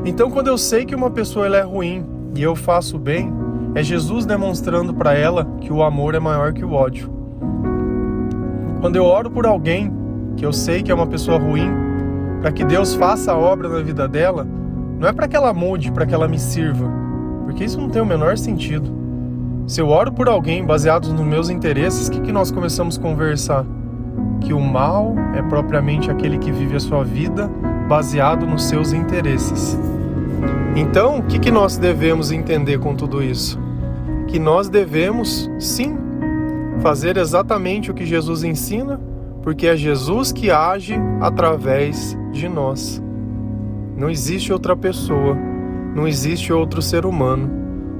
Então, 0.05 0.29
quando 0.29 0.47
eu 0.47 0.57
sei 0.57 0.85
que 0.85 0.95
uma 0.95 1.09
pessoa 1.09 1.45
ela 1.45 1.57
é 1.57 1.61
ruim 1.61 2.05
e 2.35 2.41
eu 2.41 2.55
faço 2.55 2.97
bem, 2.97 3.31
é 3.75 3.83
Jesus 3.83 4.25
demonstrando 4.25 4.93
para 4.93 5.13
ela 5.13 5.45
que 5.61 5.71
o 5.71 5.83
amor 5.83 6.15
é 6.15 6.19
maior 6.19 6.53
que 6.53 6.65
o 6.65 6.73
ódio. 6.73 7.09
Quando 8.81 8.95
eu 8.95 9.03
oro 9.03 9.29
por 9.29 9.45
alguém 9.45 9.91
que 10.35 10.45
eu 10.45 10.53
sei 10.53 10.81
que 10.81 10.91
é 10.91 10.95
uma 10.95 11.07
pessoa 11.07 11.37
ruim, 11.37 11.69
para 12.41 12.51
que 12.51 12.63
Deus 12.63 12.95
faça 12.95 13.33
a 13.33 13.37
obra 13.37 13.67
na 13.67 13.81
vida 13.81 14.07
dela, 14.07 14.47
não 14.97 15.07
é 15.07 15.13
para 15.13 15.27
que 15.27 15.35
ela 15.35 15.53
mude, 15.53 15.91
para 15.91 16.05
que 16.05 16.13
ela 16.13 16.27
me 16.27 16.39
sirva, 16.39 16.89
porque 17.45 17.63
isso 17.63 17.79
não 17.79 17.89
tem 17.89 18.01
o 18.01 18.05
menor 18.05 18.37
sentido. 18.37 18.98
Se 19.69 19.79
eu 19.79 19.89
oro 19.89 20.11
por 20.11 20.27
alguém 20.27 20.65
baseado 20.65 21.13
nos 21.13 21.23
meus 21.23 21.47
interesses, 21.47 22.07
o 22.07 22.11
que, 22.11 22.21
que 22.21 22.31
nós 22.31 22.49
começamos 22.49 22.97
a 22.97 23.01
conversar? 23.01 23.63
Que 24.41 24.51
o 24.51 24.59
mal 24.59 25.13
é 25.35 25.43
propriamente 25.43 26.09
aquele 26.09 26.39
que 26.39 26.51
vive 26.51 26.75
a 26.75 26.79
sua 26.79 27.03
vida 27.03 27.47
baseado 27.87 28.47
nos 28.47 28.63
seus 28.63 28.93
interesses. 28.93 29.77
Então, 30.75 31.19
o 31.19 31.23
que, 31.23 31.37
que 31.37 31.51
nós 31.51 31.77
devemos 31.77 32.31
entender 32.31 32.79
com 32.79 32.95
tudo 32.95 33.21
isso? 33.21 33.59
Que 34.27 34.39
nós 34.39 34.69
devemos, 34.69 35.47
sim, 35.59 35.95
fazer 36.79 37.15
exatamente 37.15 37.91
o 37.91 37.93
que 37.93 38.07
Jesus 38.07 38.43
ensina, 38.43 38.99
porque 39.43 39.67
é 39.67 39.77
Jesus 39.77 40.31
que 40.31 40.49
age 40.49 40.95
através 41.21 42.17
de 42.31 42.49
nós. 42.49 42.99
Não 43.95 44.09
existe 44.09 44.51
outra 44.51 44.75
pessoa, 44.75 45.37
não 45.93 46.07
existe 46.07 46.51
outro 46.51 46.81
ser 46.81 47.05
humano 47.05 47.58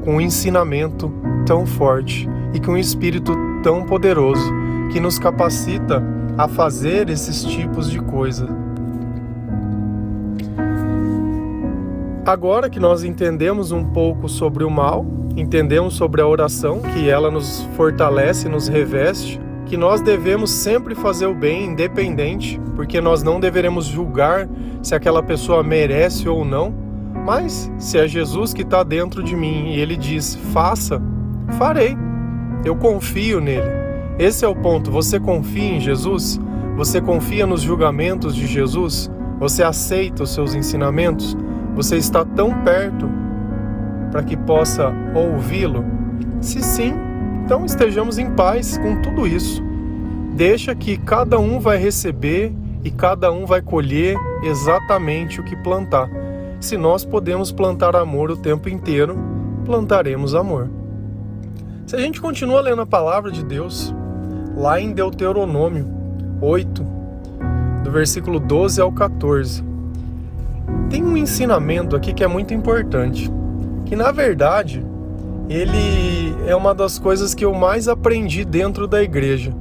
um 0.09 0.21
ensinamento 0.21 1.11
tão 1.45 1.65
forte 1.65 2.27
e 2.53 2.59
com 2.59 2.71
um 2.71 2.77
espírito 2.77 3.33
tão 3.63 3.85
poderoso 3.85 4.51
que 4.91 4.99
nos 4.99 5.19
capacita 5.19 6.03
a 6.37 6.47
fazer 6.47 7.09
esses 7.09 7.43
tipos 7.43 7.91
de 7.91 7.99
coisa. 7.99 8.47
Agora 12.25 12.69
que 12.69 12.79
nós 12.79 13.03
entendemos 13.03 13.71
um 13.71 13.83
pouco 13.83 14.29
sobre 14.29 14.63
o 14.63 14.69
mal, 14.69 15.05
entendemos 15.35 15.95
sobre 15.95 16.21
a 16.21 16.27
oração, 16.27 16.79
que 16.79 17.09
ela 17.09 17.31
nos 17.31 17.63
fortalece, 17.75 18.47
nos 18.47 18.67
reveste, 18.67 19.39
que 19.65 19.75
nós 19.75 20.01
devemos 20.01 20.49
sempre 20.49 20.95
fazer 20.95 21.25
o 21.25 21.33
bem, 21.33 21.65
independente, 21.65 22.59
porque 22.75 23.01
nós 23.01 23.23
não 23.23 23.39
deveremos 23.39 23.85
julgar 23.85 24.47
se 24.81 24.95
aquela 24.95 25.21
pessoa 25.21 25.63
merece 25.63 26.29
ou 26.29 26.45
não, 26.45 26.73
mas 27.25 27.71
se 27.77 27.97
é 27.97 28.07
Jesus 28.07 28.53
que 28.53 28.61
está 28.61 28.83
dentro 28.83 29.23
de 29.23 29.35
mim 29.35 29.73
e 29.73 29.79
ele 29.79 29.95
diz 29.95 30.35
faça, 30.53 31.01
farei. 31.57 31.97
Eu 32.65 32.75
confio 32.75 33.39
nele. 33.39 33.69
Esse 34.17 34.43
é 34.43 34.47
o 34.47 34.55
ponto. 34.55 34.91
Você 34.91 35.19
confia 35.19 35.75
em 35.75 35.79
Jesus? 35.79 36.39
Você 36.75 36.99
confia 37.01 37.45
nos 37.45 37.61
julgamentos 37.61 38.35
de 38.35 38.45
Jesus? 38.47 39.09
Você 39.39 39.63
aceita 39.63 40.23
os 40.23 40.33
seus 40.33 40.53
ensinamentos? 40.53 41.37
Você 41.75 41.95
está 41.97 42.25
tão 42.25 42.53
perto 42.63 43.09
para 44.11 44.23
que 44.23 44.35
possa 44.35 44.91
ouvi-lo? 45.15 45.85
Se 46.41 46.61
sim, 46.61 46.93
então 47.45 47.65
estejamos 47.65 48.17
em 48.17 48.29
paz 48.31 48.77
com 48.77 49.01
tudo 49.01 49.25
isso. 49.25 49.63
Deixa 50.33 50.75
que 50.75 50.97
cada 50.97 51.39
um 51.39 51.59
vai 51.59 51.77
receber 51.77 52.53
e 52.83 52.91
cada 52.91 53.31
um 53.31 53.45
vai 53.45 53.61
colher 53.61 54.17
exatamente 54.43 55.39
o 55.39 55.43
que 55.43 55.55
plantar. 55.55 56.09
Se 56.59 56.75
nós 56.75 57.05
podemos 57.05 57.51
plantar 57.51 57.95
amor 57.95 58.29
o 58.29 58.37
tempo 58.37 58.67
inteiro, 58.67 59.17
plantaremos 59.65 60.35
amor. 60.35 60.69
Se 61.87 61.95
a 61.95 61.99
gente 61.99 62.19
continua 62.19 62.59
lendo 62.59 62.81
a 62.81 62.85
palavra 62.85 63.31
de 63.31 63.43
Deus, 63.43 63.93
lá 64.57 64.79
em 64.79 64.91
Deuteronômio 64.91 65.87
8, 66.41 66.85
do 67.83 67.91
versículo 67.91 68.39
12 68.41 68.81
ao 68.81 68.91
14, 68.91 69.63
tem 70.89 71.03
um 71.03 71.15
ensinamento 71.15 71.95
aqui 71.95 72.13
que 72.13 72.23
é 72.23 72.27
muito 72.27 72.53
importante, 72.53 73.31
que 73.85 73.95
na 73.95 74.11
verdade 74.11 74.85
ele 75.49 76.35
é 76.45 76.55
uma 76.55 76.75
das 76.75 76.99
coisas 76.99 77.33
que 77.33 77.45
eu 77.45 77.53
mais 77.53 77.87
aprendi 77.87 78.43
dentro 78.43 78.85
da 78.85 79.01
igreja. 79.01 79.53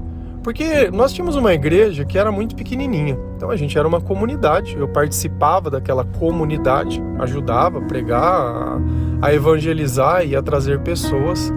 Porque 0.48 0.90
nós 0.90 1.12
tínhamos 1.12 1.36
uma 1.36 1.52
igreja 1.52 2.06
que 2.06 2.16
era 2.16 2.32
muito 2.32 2.56
pequenininha. 2.56 3.18
Então 3.36 3.50
a 3.50 3.56
gente 3.56 3.76
era 3.76 3.86
uma 3.86 4.00
comunidade. 4.00 4.78
Eu 4.78 4.88
participava 4.88 5.68
daquela 5.68 6.06
comunidade, 6.06 7.02
ajudava 7.18 7.80
a 7.80 7.82
pregar, 7.82 8.80
a 9.20 9.30
evangelizar 9.30 10.26
e 10.26 10.34
a 10.34 10.40
trazer 10.40 10.80
pessoas. 10.80 11.52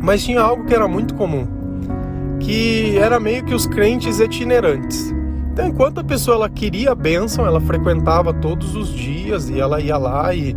Mas 0.00 0.24
tinha 0.24 0.40
algo 0.40 0.64
que 0.64 0.72
era 0.72 0.88
muito 0.88 1.12
comum, 1.14 1.46
que 2.40 2.96
era 2.96 3.20
meio 3.20 3.44
que 3.44 3.54
os 3.54 3.66
crentes 3.66 4.18
itinerantes. 4.18 5.14
Então, 5.52 5.66
enquanto 5.66 6.00
a 6.00 6.04
pessoa 6.04 6.36
ela 6.36 6.48
queria 6.48 6.92
a 6.92 6.94
bênção, 6.94 7.44
ela 7.44 7.60
frequentava 7.60 8.32
todos 8.32 8.74
os 8.74 8.88
dias 8.88 9.50
e 9.50 9.60
ela 9.60 9.78
ia 9.78 9.98
lá 9.98 10.34
e, 10.34 10.56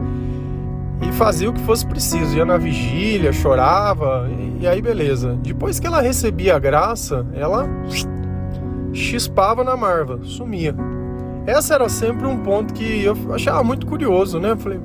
e 1.02 1.12
fazia 1.14 1.50
o 1.50 1.54
que 1.54 1.62
fosse 1.62 1.86
preciso. 1.86 2.36
Ia 2.36 2.46
na 2.46 2.58
vigília, 2.58 3.32
chorava 3.32 4.30
e, 4.30 4.64
e 4.64 4.68
aí 4.68 4.82
beleza. 4.82 5.38
Depois 5.42 5.80
que 5.80 5.88
ela 5.88 6.02
recebia 6.02 6.56
a 6.56 6.60
graça, 6.60 7.26
ela 7.34 7.68
chispava 8.94 9.64
na 9.64 9.78
marva, 9.78 10.20
sumia. 10.24 10.76
Essa 11.46 11.76
era 11.76 11.88
sempre 11.88 12.28
um 12.28 12.38
ponto 12.38 12.74
que 12.74 13.04
eu 13.04 13.16
achava 13.34 13.64
muito 13.64 13.86
curioso, 13.86 14.40
né? 14.40 14.52
Eu 14.52 14.58
falei, 14.58 14.80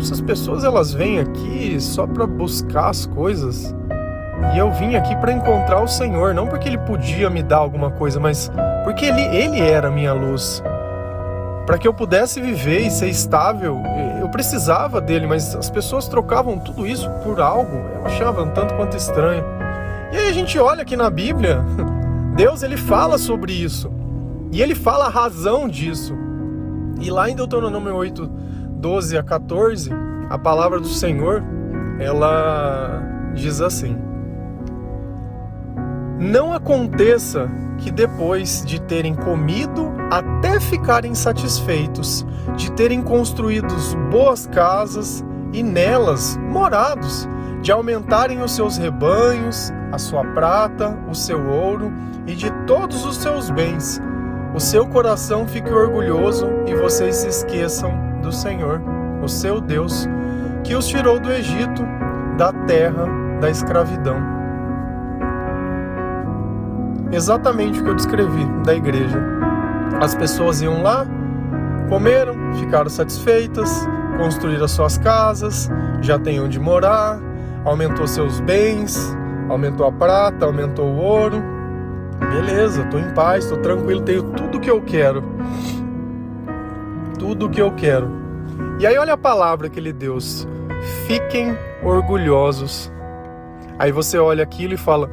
essas 0.00 0.20
pessoas 0.20 0.64
elas 0.64 0.92
vêm 0.92 1.20
aqui 1.20 1.76
só 1.80 2.06
para 2.06 2.26
buscar 2.26 2.88
as 2.88 3.06
coisas. 3.06 3.74
E 4.54 4.58
eu 4.58 4.70
vim 4.72 4.94
aqui 4.94 5.14
para 5.16 5.32
encontrar 5.32 5.82
o 5.82 5.88
Senhor, 5.88 6.32
não 6.32 6.46
porque 6.46 6.68
ele 6.68 6.78
podia 6.78 7.28
me 7.28 7.42
dar 7.42 7.58
alguma 7.58 7.90
coisa, 7.90 8.18
mas 8.20 8.50
porque 8.84 9.04
ele, 9.04 9.20
ele 9.20 9.60
era 9.60 9.88
a 9.88 9.90
minha 9.90 10.12
luz. 10.12 10.62
Para 11.68 11.76
que 11.76 11.86
eu 11.86 11.92
pudesse 11.92 12.40
viver 12.40 12.86
e 12.86 12.90
ser 12.90 13.10
estável, 13.10 13.82
eu 14.22 14.30
precisava 14.30 15.02
dele, 15.02 15.26
mas 15.26 15.54
as 15.54 15.68
pessoas 15.68 16.08
trocavam 16.08 16.58
tudo 16.58 16.86
isso 16.86 17.10
por 17.22 17.42
algo. 17.42 17.76
Eu 17.94 18.06
achava 18.06 18.42
um 18.42 18.48
tanto 18.48 18.72
quanto 18.72 18.96
estranho. 18.96 19.44
E 20.10 20.16
aí 20.16 20.28
a 20.30 20.32
gente 20.32 20.58
olha 20.58 20.80
aqui 20.80 20.96
na 20.96 21.10
Bíblia, 21.10 21.62
Deus 22.34 22.62
ele 22.62 22.78
fala 22.78 23.18
sobre 23.18 23.52
isso. 23.52 23.92
E 24.50 24.62
ele 24.62 24.74
fala 24.74 25.08
a 25.08 25.10
razão 25.10 25.68
disso. 25.68 26.16
E 27.02 27.10
lá 27.10 27.28
em 27.28 27.36
Deuteronômio 27.36 27.94
8, 27.94 28.26
12 28.26 29.18
a 29.18 29.22
14, 29.22 29.90
a 30.30 30.38
palavra 30.38 30.80
do 30.80 30.88
Senhor, 30.88 31.44
ela 32.00 33.02
diz 33.34 33.60
assim: 33.60 33.94
não 36.18 36.54
aconteça 36.54 37.46
que 37.76 37.90
depois 37.90 38.64
de 38.64 38.80
terem 38.80 39.14
comido 39.14 39.97
até 40.10 40.58
ficarem 40.58 41.14
satisfeitos, 41.14 42.26
de 42.56 42.72
terem 42.72 43.02
construído 43.02 43.74
boas 44.10 44.46
casas 44.46 45.24
e 45.52 45.62
nelas 45.62 46.36
morados, 46.36 47.28
de 47.62 47.72
aumentarem 47.72 48.42
os 48.42 48.52
seus 48.52 48.76
rebanhos, 48.76 49.72
a 49.92 49.98
sua 49.98 50.24
prata, 50.32 50.98
o 51.08 51.14
seu 51.14 51.46
ouro 51.48 51.92
e 52.26 52.34
de 52.34 52.50
todos 52.66 53.04
os 53.04 53.16
seus 53.16 53.50
bens, 53.50 54.00
o 54.54 54.60
seu 54.60 54.86
coração 54.86 55.46
fique 55.46 55.70
orgulhoso 55.70 56.46
e 56.66 56.74
vocês 56.74 57.16
se 57.16 57.28
esqueçam 57.28 57.92
do 58.22 58.32
Senhor, 58.32 58.80
o 59.22 59.28
seu 59.28 59.60
Deus, 59.60 60.06
que 60.64 60.74
os 60.74 60.86
tirou 60.86 61.18
do 61.18 61.30
Egito, 61.30 61.82
da 62.36 62.52
terra 62.52 63.06
da 63.40 63.50
escravidão 63.50 64.38
exatamente 67.12 67.80
o 67.80 67.84
que 67.84 67.90
eu 67.90 67.94
descrevi 67.94 68.44
da 68.64 68.74
igreja. 68.74 69.37
As 70.00 70.14
pessoas 70.14 70.62
iam 70.62 70.82
lá, 70.82 71.04
comeram, 71.88 72.34
ficaram 72.54 72.88
satisfeitas, 72.88 73.68
construíram 74.16 74.68
suas 74.68 74.96
casas, 74.96 75.68
já 76.00 76.18
têm 76.18 76.40
onde 76.40 76.58
morar, 76.58 77.18
aumentou 77.64 78.06
seus 78.06 78.38
bens, 78.40 78.96
aumentou 79.48 79.86
a 79.86 79.92
prata, 79.92 80.46
aumentou 80.46 80.86
o 80.86 80.96
ouro. 80.96 81.42
Beleza, 82.20 82.82
estou 82.82 83.00
em 83.00 83.12
paz, 83.14 83.44
estou 83.44 83.58
tranquilo, 83.58 84.00
tenho 84.02 84.22
tudo 84.22 84.60
que 84.60 84.70
eu 84.70 84.80
quero. 84.82 85.22
Tudo 87.18 87.48
que 87.48 87.60
eu 87.60 87.72
quero. 87.72 88.10
E 88.78 88.86
aí 88.86 88.96
olha 88.98 89.14
a 89.14 89.18
palavra 89.18 89.68
que 89.68 89.80
ele 89.80 89.92
deu: 89.92 90.18
fiquem 91.06 91.56
orgulhosos. 91.82 92.92
Aí 93.78 93.90
você 93.90 94.18
olha 94.18 94.42
aquilo 94.42 94.74
e 94.74 94.76
fala: 94.76 95.10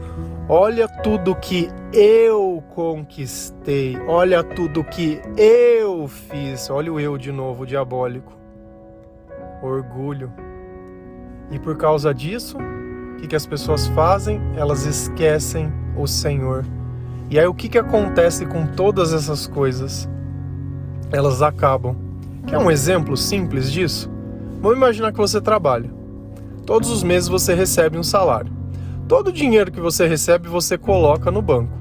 Olha 0.48 0.88
tudo 0.88 1.36
que 1.36 1.70
eu 1.92 2.64
conquistei. 2.70 3.98
Olha 4.08 4.44
tudo 4.44 4.84
que 4.84 5.22
eu 5.38 6.08
fiz. 6.08 6.70
Olha 6.70 6.94
o 6.94 7.00
eu 7.00 7.18
de 7.18 7.32
novo, 7.32 7.66
diabólico. 7.66 8.34
Orgulho. 9.62 10.32
E 11.52 11.60
por 11.60 11.78
causa 11.78 12.14
disso, 12.14 12.58
o 12.58 13.18
que, 13.18 13.28
que 13.28 13.36
as 13.36 13.46
pessoas 13.46 13.88
fazem? 13.88 14.40
Elas 14.56 14.86
esquecem 14.86 15.72
o 15.98 16.06
Senhor. 16.08 16.66
E 17.30 17.40
aí 17.40 17.48
o 17.48 17.54
que, 17.54 17.68
que 17.68 17.78
acontece 17.78 18.46
com 18.46 18.68
todas 18.68 19.14
essas 19.14 19.48
coisas? 19.48 20.08
Elas 21.12 21.42
acabam 21.42 22.06
Quer 22.48 22.60
um 22.60 22.70
exemplo 22.70 23.18
simples 23.18 23.72
disso? 23.72 24.10
Vamos 24.62 24.78
imaginar 24.78 25.12
que 25.12 25.18
você 25.18 25.42
trabalha. 25.42 25.90
Todos 26.66 26.90
os 26.92 27.02
meses 27.02 27.28
você 27.28 27.56
recebe 27.56 27.98
um 27.98 28.04
salário. 28.04 28.55
Todo 29.08 29.28
o 29.28 29.32
dinheiro 29.32 29.72
que 29.72 29.80
você 29.80 30.08
recebe 30.08 30.48
você 30.48 30.78
coloca 30.78 31.30
no 31.30 31.42
banco. 31.42 31.72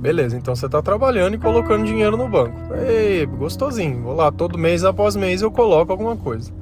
Beleza, 0.00 0.36
então 0.36 0.54
você 0.54 0.66
está 0.66 0.82
trabalhando 0.82 1.34
e 1.34 1.38
colocando 1.38 1.84
dinheiro 1.84 2.16
no 2.16 2.28
banco. 2.28 2.58
Ei, 2.74 3.24
gostosinho. 3.24 4.02
Vou 4.02 4.14
lá, 4.14 4.32
todo 4.32 4.58
mês 4.58 4.84
após 4.84 5.14
mês 5.14 5.42
eu 5.42 5.50
coloco 5.50 5.92
alguma 5.92 6.16
coisa. 6.16 6.52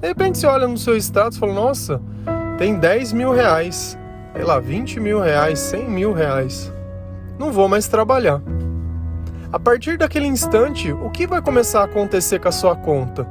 De 0.00 0.08
repente 0.08 0.38
você 0.38 0.46
olha 0.46 0.68
no 0.68 0.76
seu 0.76 0.96
status 0.96 1.38
e 1.38 1.40
fala, 1.40 1.54
nossa, 1.54 2.00
tem 2.58 2.74
10 2.74 3.14
mil 3.14 3.32
reais, 3.32 3.98
sei 4.34 4.44
lá, 4.44 4.60
20 4.60 5.00
mil 5.00 5.18
reais, 5.18 5.58
100 5.60 5.90
mil 5.90 6.12
reais. 6.12 6.70
Não 7.38 7.50
vou 7.50 7.66
mais 7.66 7.88
trabalhar. 7.88 8.42
A 9.50 9.58
partir 9.58 9.96
daquele 9.96 10.26
instante, 10.26 10.92
o 10.92 11.08
que 11.10 11.26
vai 11.26 11.40
começar 11.40 11.80
a 11.80 11.84
acontecer 11.84 12.38
com 12.38 12.48
a 12.48 12.52
sua 12.52 12.76
conta? 12.76 13.26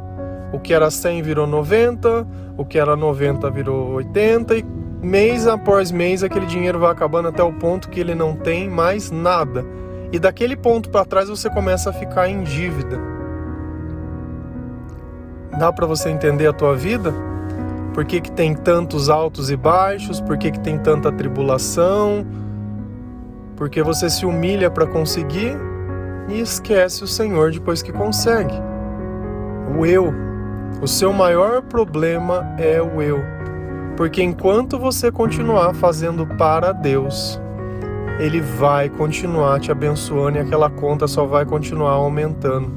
O 0.51 0.59
que 0.59 0.73
era 0.73 0.89
100 0.89 1.21
virou 1.21 1.45
90, 1.45 2.27
o 2.57 2.65
que 2.65 2.79
era 2.79 2.95
90 2.95 3.49
virou 3.51 3.91
80 3.93 4.57
e 4.57 4.65
mês 5.03 5.45
após 5.45 5.91
mês 5.91 6.23
aquele 6.23 6.45
dinheiro 6.45 6.79
vai 6.79 6.91
acabando 6.91 7.27
até 7.27 7.43
o 7.43 7.51
ponto 7.51 7.89
que 7.89 7.99
ele 7.99 8.15
não 8.15 8.35
tem 8.35 8.69
mais 8.69 9.11
nada. 9.11 9.65
E 10.11 10.17
daquele 10.17 10.55
ponto 10.55 10.89
para 10.89 11.05
trás 11.05 11.27
você 11.27 11.49
começa 11.49 11.89
a 11.89 11.93
ficar 11.93 12.29
em 12.29 12.43
dívida. 12.43 12.99
Dá 15.59 15.71
para 15.71 15.85
você 15.85 16.09
entender 16.09 16.47
a 16.47 16.53
tua 16.53 16.75
vida? 16.75 17.13
Por 17.93 18.05
que, 18.05 18.21
que 18.21 18.31
tem 18.31 18.55
tantos 18.55 19.09
altos 19.09 19.51
e 19.51 19.55
baixos? 19.55 20.19
Por 20.19 20.37
que, 20.37 20.51
que 20.51 20.59
tem 20.59 20.79
tanta 20.79 21.11
tribulação? 21.11 22.25
Porque 23.55 23.83
você 23.83 24.09
se 24.09 24.25
humilha 24.25 24.71
para 24.71 24.87
conseguir 24.87 25.55
e 26.27 26.39
esquece 26.39 27.03
o 27.03 27.07
Senhor 27.07 27.51
depois 27.51 27.83
que 27.83 27.91
consegue. 27.91 28.55
O 29.77 29.85
eu. 29.85 30.13
O 30.81 30.87
seu 30.87 31.13
maior 31.13 31.61
problema 31.61 32.55
é 32.57 32.81
o 32.81 33.01
eu. 33.01 33.19
Porque 33.95 34.23
enquanto 34.23 34.79
você 34.79 35.11
continuar 35.11 35.73
fazendo 35.75 36.25
para 36.25 36.71
Deus, 36.71 37.39
Ele 38.19 38.41
vai 38.41 38.89
continuar 38.89 39.59
te 39.59 39.71
abençoando 39.71 40.37
e 40.37 40.41
aquela 40.41 40.69
conta 40.69 41.07
só 41.07 41.25
vai 41.25 41.45
continuar 41.45 41.91
aumentando. 41.91 42.71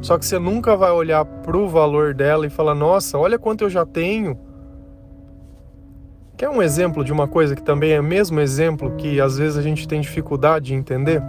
Só 0.00 0.18
que 0.18 0.24
você 0.24 0.38
nunca 0.38 0.76
vai 0.76 0.90
olhar 0.90 1.24
para 1.24 1.56
o 1.56 1.68
valor 1.68 2.14
dela 2.14 2.46
e 2.46 2.50
falar: 2.50 2.74
Nossa, 2.74 3.18
olha 3.18 3.38
quanto 3.38 3.64
eu 3.64 3.70
já 3.70 3.84
tenho. 3.84 4.38
Quer 6.36 6.48
um 6.48 6.62
exemplo 6.62 7.04
de 7.04 7.12
uma 7.12 7.28
coisa 7.28 7.54
que 7.54 7.62
também 7.62 7.92
é 7.92 8.00
o 8.00 8.04
mesmo 8.04 8.40
exemplo 8.40 8.96
que 8.96 9.20
às 9.20 9.38
vezes 9.38 9.56
a 9.56 9.62
gente 9.62 9.86
tem 9.86 10.00
dificuldade 10.00 10.66
de 10.66 10.74
entender? 10.74 11.22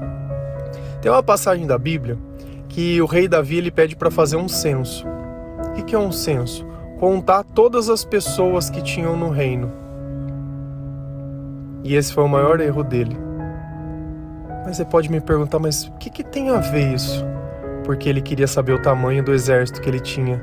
Tem 1.02 1.12
uma 1.12 1.22
passagem 1.22 1.68
da 1.68 1.78
Bíblia 1.78 2.18
que 2.68 3.00
o 3.02 3.06
rei 3.06 3.28
Davi 3.28 3.58
ele 3.58 3.70
pede 3.70 3.96
para 3.96 4.10
fazer 4.10 4.38
um 4.38 4.48
censo. 4.48 5.06
O 5.78 5.84
que 5.84 5.94
é 5.94 6.00
um 6.00 6.12
censo? 6.12 6.66
Contar 7.04 7.44
todas 7.44 7.90
as 7.90 8.06
pessoas 8.06 8.70
que 8.70 8.82
tinham 8.82 9.18
no 9.18 9.30
reino. 9.30 9.70
E 11.84 11.96
esse 11.96 12.14
foi 12.14 12.24
o 12.24 12.30
maior 12.30 12.62
erro 12.62 12.82
dele. 12.82 13.18
Mas 14.66 14.78
você 14.78 14.86
pode 14.86 15.12
me 15.12 15.20
perguntar, 15.20 15.60
mas 15.60 15.84
o 15.84 15.92
que, 15.98 16.10
que 16.10 16.24
tem 16.24 16.50
a 16.50 16.60
ver 16.60 16.94
isso? 16.94 17.26
Porque 17.84 18.08
ele 18.08 18.22
queria 18.22 18.48
saber 18.48 18.72
o 18.72 18.82
tamanho 18.82 19.22
do 19.22 19.34
exército 19.34 19.82
que 19.82 19.90
ele 19.90 20.00
tinha 20.00 20.42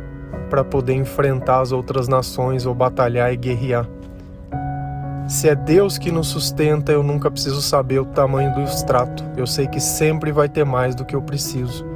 para 0.50 0.62
poder 0.62 0.92
enfrentar 0.92 1.60
as 1.60 1.72
outras 1.72 2.08
nações 2.08 2.66
ou 2.66 2.74
batalhar 2.74 3.32
e 3.32 3.38
guerrear. 3.38 3.88
Se 5.26 5.48
é 5.48 5.54
Deus 5.54 5.96
que 5.96 6.12
nos 6.12 6.26
sustenta, 6.26 6.92
eu 6.92 7.02
nunca 7.02 7.30
preciso 7.30 7.62
saber 7.62 8.00
o 8.00 8.04
tamanho 8.04 8.52
do 8.52 8.60
extrato. 8.60 9.24
Eu 9.34 9.46
sei 9.46 9.66
que 9.66 9.80
sempre 9.80 10.30
vai 10.30 10.46
ter 10.46 10.66
mais 10.66 10.94
do 10.94 11.06
que 11.06 11.16
eu 11.16 11.22
preciso. 11.22 11.86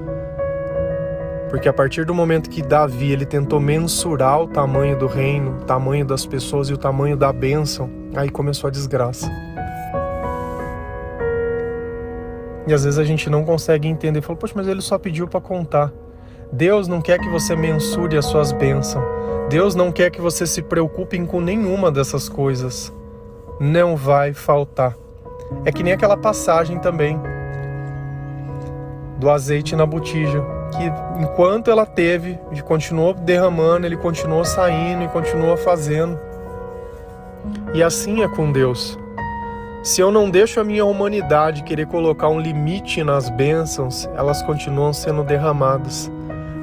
Porque 1.48 1.68
a 1.68 1.72
partir 1.72 2.04
do 2.04 2.14
momento 2.14 2.50
que 2.50 2.62
Davi 2.62 3.12
ele 3.12 3.24
tentou 3.24 3.60
mensurar 3.60 4.40
o 4.40 4.48
tamanho 4.48 4.98
do 4.98 5.06
reino, 5.06 5.58
o 5.60 5.64
tamanho 5.64 6.04
das 6.04 6.26
pessoas 6.26 6.68
e 6.68 6.74
o 6.74 6.78
tamanho 6.78 7.16
da 7.16 7.32
bênção, 7.32 7.90
aí 8.14 8.28
começou 8.28 8.68
a 8.68 8.70
desgraça. 8.70 9.30
E 12.66 12.72
às 12.72 12.84
vezes 12.84 12.98
a 12.98 13.04
gente 13.04 13.28
não 13.28 13.44
consegue 13.44 13.86
entender. 13.86 14.22
Fala, 14.22 14.38
poxa, 14.38 14.54
mas 14.56 14.66
ele 14.66 14.80
só 14.80 14.98
pediu 14.98 15.28
para 15.28 15.40
contar. 15.40 15.92
Deus 16.50 16.88
não 16.88 17.00
quer 17.00 17.18
que 17.18 17.28
você 17.28 17.54
mensure 17.54 18.16
as 18.16 18.24
suas 18.24 18.52
bênçãos. 18.52 19.04
Deus 19.50 19.74
não 19.74 19.92
quer 19.92 20.10
que 20.10 20.20
você 20.20 20.46
se 20.46 20.62
preocupe 20.62 21.18
com 21.26 21.40
nenhuma 21.40 21.90
dessas 21.90 22.28
coisas 22.28 22.92
não 23.60 23.96
vai 23.96 24.32
faltar. 24.32 24.96
É 25.64 25.72
que 25.72 25.82
nem 25.82 25.92
aquela 25.92 26.16
passagem 26.16 26.78
também 26.78 27.20
do 29.18 29.30
azeite 29.30 29.76
na 29.76 29.86
botija, 29.86 30.44
que 30.76 31.22
enquanto 31.22 31.70
ela 31.70 31.86
teve, 31.86 32.38
ele 32.50 32.62
continuou 32.62 33.14
derramando, 33.14 33.86
ele 33.86 33.96
continuou 33.96 34.44
saindo 34.44 35.04
e 35.04 35.08
continua 35.08 35.56
fazendo. 35.56 36.18
E 37.72 37.82
assim 37.82 38.22
é 38.22 38.28
com 38.28 38.50
Deus. 38.50 38.98
Se 39.82 40.00
eu 40.00 40.10
não 40.10 40.30
deixo 40.30 40.60
a 40.60 40.64
minha 40.64 40.84
humanidade 40.84 41.62
querer 41.62 41.86
colocar 41.86 42.28
um 42.28 42.40
limite 42.40 43.04
nas 43.04 43.28
bênçãos, 43.28 44.08
elas 44.16 44.42
continuam 44.42 44.92
sendo 44.92 45.22
derramadas. 45.22 46.10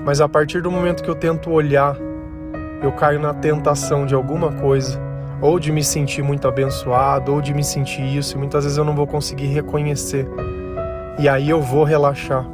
Mas 0.03 0.19
a 0.19 0.27
partir 0.27 0.61
do 0.61 0.71
momento 0.71 1.03
que 1.03 1.09
eu 1.09 1.15
tento 1.15 1.51
olhar, 1.51 1.95
eu 2.81 2.91
caio 2.91 3.19
na 3.19 3.33
tentação 3.33 4.05
de 4.05 4.15
alguma 4.15 4.51
coisa 4.53 4.99
ou 5.41 5.59
de 5.59 5.71
me 5.71 5.83
sentir 5.83 6.21
muito 6.21 6.47
abençoado, 6.47 7.33
ou 7.33 7.41
de 7.41 7.53
me 7.53 7.63
sentir 7.63 8.03
isso, 8.15 8.35
e 8.35 8.37
muitas 8.37 8.63
vezes 8.63 8.77
eu 8.77 8.85
não 8.85 8.95
vou 8.95 9.07
conseguir 9.07 9.47
reconhecer. 9.47 10.27
E 11.17 11.27
aí 11.27 11.49
eu 11.49 11.59
vou 11.59 11.83
relaxar. 11.83 12.45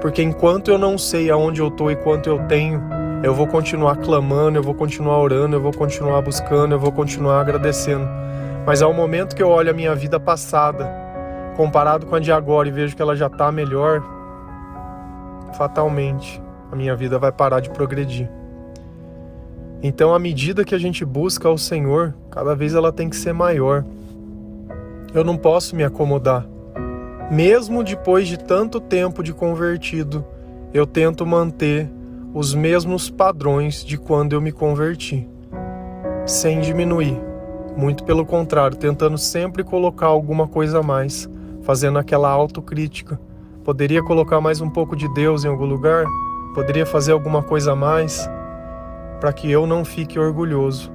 Porque 0.00 0.22
enquanto 0.22 0.70
eu 0.70 0.78
não 0.78 0.96
sei 0.96 1.30
aonde 1.30 1.60
eu 1.60 1.68
estou 1.68 1.90
e 1.90 1.96
quanto 1.96 2.28
eu 2.28 2.38
tenho, 2.46 2.82
eu 3.22 3.34
vou 3.34 3.46
continuar 3.46 3.96
clamando, 3.96 4.58
eu 4.58 4.62
vou 4.62 4.74
continuar 4.74 5.18
orando, 5.18 5.56
eu 5.56 5.60
vou 5.60 5.72
continuar 5.72 6.22
buscando, 6.22 6.72
eu 6.72 6.78
vou 6.78 6.90
continuar 6.90 7.40
agradecendo. 7.40 8.08
Mas 8.66 8.80
ao 8.80 8.94
momento 8.94 9.36
que 9.36 9.42
eu 9.42 9.48
olho 9.48 9.70
a 9.70 9.74
minha 9.74 9.94
vida 9.94 10.18
passada, 10.18 10.90
comparado 11.56 12.06
com 12.06 12.14
a 12.14 12.20
de 12.20 12.32
agora 12.32 12.68
e 12.68 12.70
vejo 12.70 12.96
que 12.96 13.02
ela 13.02 13.14
já 13.14 13.26
está 13.26 13.52
melhor, 13.52 14.02
fatalmente 15.52 16.40
a 16.72 16.76
minha 16.76 16.96
vida 16.96 17.18
vai 17.18 17.30
parar 17.30 17.60
de 17.60 17.68
progredir. 17.68 18.30
Então, 19.82 20.14
à 20.14 20.18
medida 20.18 20.64
que 20.64 20.74
a 20.74 20.78
gente 20.78 21.04
busca 21.04 21.48
ao 21.48 21.58
Senhor, 21.58 22.14
cada 22.30 22.54
vez 22.54 22.74
ela 22.74 22.92
tem 22.92 23.08
que 23.08 23.16
ser 23.16 23.32
maior. 23.32 23.84
Eu 25.12 25.24
não 25.24 25.36
posso 25.36 25.74
me 25.74 25.82
acomodar. 25.82 26.46
Mesmo 27.30 27.84
depois 27.84 28.26
de 28.26 28.38
tanto 28.38 28.80
tempo 28.80 29.22
de 29.22 29.32
convertido, 29.32 30.24
eu 30.74 30.86
tento 30.86 31.24
manter 31.24 31.90
os 32.34 32.54
mesmos 32.54 33.08
padrões 33.08 33.84
de 33.84 33.96
quando 33.96 34.32
eu 34.32 34.40
me 34.40 34.52
converti, 34.52 35.28
sem 36.26 36.60
diminuir. 36.60 37.18
Muito 37.76 38.04
pelo 38.04 38.26
contrário, 38.26 38.76
tentando 38.76 39.16
sempre 39.16 39.62
colocar 39.62 40.06
alguma 40.06 40.48
coisa 40.48 40.80
a 40.80 40.82
mais, 40.82 41.30
fazendo 41.62 41.98
aquela 41.98 42.28
autocrítica. 42.28 43.20
Poderia 43.64 44.02
colocar 44.02 44.40
mais 44.40 44.60
um 44.60 44.68
pouco 44.68 44.96
de 44.96 45.08
Deus 45.14 45.44
em 45.44 45.48
algum 45.48 45.66
lugar? 45.66 46.04
Poderia 46.54 46.84
fazer 46.84 47.12
alguma 47.12 47.42
coisa 47.42 47.72
a 47.72 47.76
mais? 47.76 48.28
para 49.20 49.32
que 49.32 49.50
eu 49.50 49.66
não 49.66 49.84
fique 49.84 50.18
orgulhoso. 50.18 50.90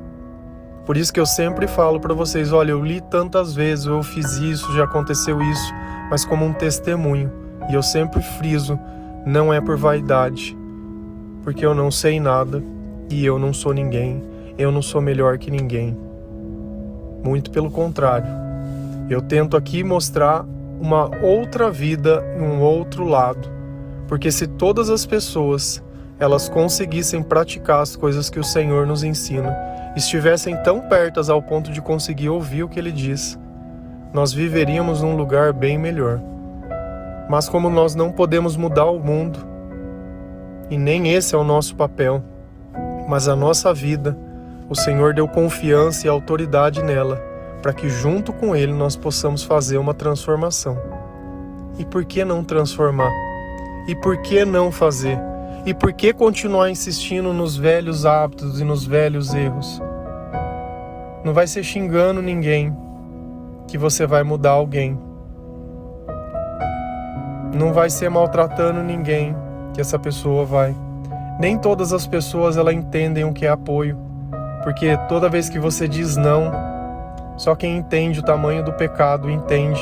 Por 0.85 0.97
isso 0.97 1.13
que 1.13 1.19
eu 1.19 1.25
sempre 1.25 1.67
falo 1.67 1.99
para 1.99 2.13
vocês, 2.13 2.51
olha, 2.51 2.71
eu 2.71 2.83
li 2.83 2.99
tantas 2.99 3.53
vezes, 3.53 3.85
eu 3.85 4.03
fiz 4.03 4.37
isso, 4.37 4.73
já 4.73 4.83
aconteceu 4.83 5.41
isso, 5.41 5.73
mas 6.09 6.25
como 6.25 6.45
um 6.45 6.53
testemunho. 6.53 7.31
E 7.69 7.73
eu 7.73 7.81
sempre 7.81 8.21
friso, 8.21 8.79
não 9.25 9.53
é 9.53 9.59
por 9.59 9.75
vaidade, 9.75 10.55
porque 11.43 11.65
eu 11.65 11.73
não 11.73 11.89
sei 11.89 12.19
nada 12.19 12.61
e 13.09 13.25
eu 13.25 13.39
não 13.39 13.53
sou 13.53 13.73
ninguém, 13.73 14.23
eu 14.57 14.71
não 14.71 14.81
sou 14.81 15.01
melhor 15.01 15.37
que 15.37 15.49
ninguém. 15.49 15.97
Muito 17.23 17.49
pelo 17.49 17.71
contrário. 17.71 18.27
Eu 19.09 19.21
tento 19.21 19.57
aqui 19.57 19.83
mostrar 19.83 20.45
uma 20.79 21.09
outra 21.23 21.71
vida 21.71 22.23
um 22.37 22.61
outro 22.61 23.05
lado, 23.05 23.49
porque 24.07 24.31
se 24.31 24.45
todas 24.45 24.89
as 24.89 25.05
pessoas 25.05 25.83
elas 26.19 26.47
conseguissem 26.47 27.21
praticar 27.21 27.81
as 27.81 27.95
coisas 27.95 28.29
que 28.29 28.39
o 28.39 28.43
Senhor 28.43 28.85
nos 28.87 29.03
ensina, 29.03 29.55
estivessem 29.95 30.55
tão 30.63 30.81
pertas 30.81 31.29
ao 31.29 31.41
ponto 31.41 31.71
de 31.71 31.81
conseguir 31.81 32.29
ouvir 32.29 32.63
o 32.63 32.69
que 32.69 32.79
ele 32.79 32.91
diz, 32.91 33.37
nós 34.15 34.31
viveríamos 34.31 35.01
num 35.01 35.13
lugar 35.13 35.51
bem 35.51 35.77
melhor. 35.77 36.21
Mas 37.29 37.49
como 37.49 37.69
nós 37.69 37.95
não 37.95 38.13
podemos 38.13 38.55
mudar 38.55 38.85
o 38.85 38.97
mundo, 38.97 39.39
e 40.69 40.77
nem 40.77 41.13
esse 41.13 41.35
é 41.35 41.37
o 41.37 41.43
nosso 41.43 41.75
papel, 41.75 42.23
mas 43.09 43.27
a 43.27 43.35
nossa 43.35 43.73
vida, 43.73 44.17
o 44.69 44.73
Senhor 44.73 45.13
deu 45.13 45.27
confiança 45.27 46.07
e 46.07 46.09
autoridade 46.09 46.81
nela, 46.81 47.17
para 47.61 47.73
que 47.73 47.89
junto 47.89 48.31
com 48.31 48.55
Ele 48.55 48.71
nós 48.71 48.95
possamos 48.95 49.43
fazer 49.43 49.77
uma 49.77 49.93
transformação. 49.93 50.77
E 51.77 51.83
por 51.83 52.05
que 52.05 52.23
não 52.23 52.41
transformar? 52.41 53.11
E 53.85 53.95
por 53.95 54.21
que 54.21 54.45
não 54.45 54.71
fazer? 54.71 55.19
E 55.65 55.73
por 55.73 55.91
que 55.91 56.13
continuar 56.13 56.69
insistindo 56.69 57.33
nos 57.33 57.57
velhos 57.57 58.05
hábitos 58.05 58.61
e 58.61 58.63
nos 58.63 58.87
velhos 58.87 59.33
erros? 59.33 59.81
Não 61.21 61.33
vai 61.33 61.47
ser 61.47 61.63
xingando 61.63 62.21
ninguém 62.21 62.84
que 63.67 63.77
você 63.77 64.05
vai 64.05 64.23
mudar 64.23 64.51
alguém. 64.51 64.97
Não 67.53 67.73
vai 67.73 67.89
ser 67.89 68.09
maltratando 68.09 68.83
ninguém 68.83 69.35
que 69.73 69.81
essa 69.81 69.97
pessoa 69.97 70.45
vai. 70.45 70.75
Nem 71.39 71.57
todas 71.57 71.91
as 71.91 72.07
pessoas 72.07 72.57
ela 72.57 72.73
entendem 72.73 73.25
o 73.25 73.33
que 73.33 73.45
é 73.45 73.49
apoio, 73.49 73.97
porque 74.63 74.97
toda 75.09 75.29
vez 75.29 75.49
que 75.49 75.59
você 75.59 75.87
diz 75.87 76.15
não, 76.15 76.51
só 77.37 77.55
quem 77.55 77.77
entende 77.77 78.19
o 78.19 78.23
tamanho 78.23 78.63
do 78.63 78.73
pecado 78.73 79.29
entende 79.29 79.81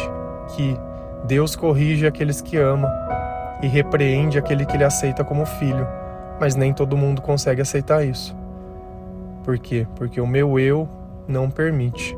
que 0.55 0.77
Deus 1.25 1.55
corrige 1.55 2.07
aqueles 2.07 2.41
que 2.41 2.57
ama 2.57 2.91
e 3.61 3.67
repreende 3.67 4.37
aquele 4.37 4.65
que 4.65 4.75
ele 4.75 4.83
aceita 4.83 5.23
como 5.23 5.45
filho, 5.45 5.87
mas 6.39 6.55
nem 6.55 6.73
todo 6.73 6.97
mundo 6.97 7.21
consegue 7.21 7.61
aceitar 7.61 8.03
isso. 8.03 8.35
Por 9.43 9.57
quê? 9.59 9.87
Porque 9.95 10.19
o 10.19 10.27
meu 10.27 10.59
eu 10.59 10.89
não 11.27 11.49
permite. 11.49 12.17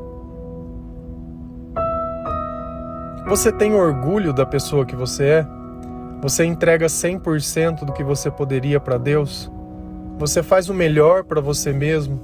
Você 3.26 3.50
tem 3.50 3.74
orgulho 3.74 4.32
da 4.32 4.46
pessoa 4.46 4.86
que 4.86 4.94
você 4.94 5.24
é? 5.24 5.46
Você 6.22 6.44
entrega 6.44 6.86
100% 6.86 7.84
do 7.84 7.92
que 7.92 8.04
você 8.04 8.30
poderia 8.30 8.78
para 8.78 8.98
Deus? 8.98 9.50
Você 10.16 10.44
faz 10.44 10.68
o 10.68 10.74
melhor 10.74 11.24
para 11.24 11.40
você 11.40 11.72
mesmo? 11.72 12.20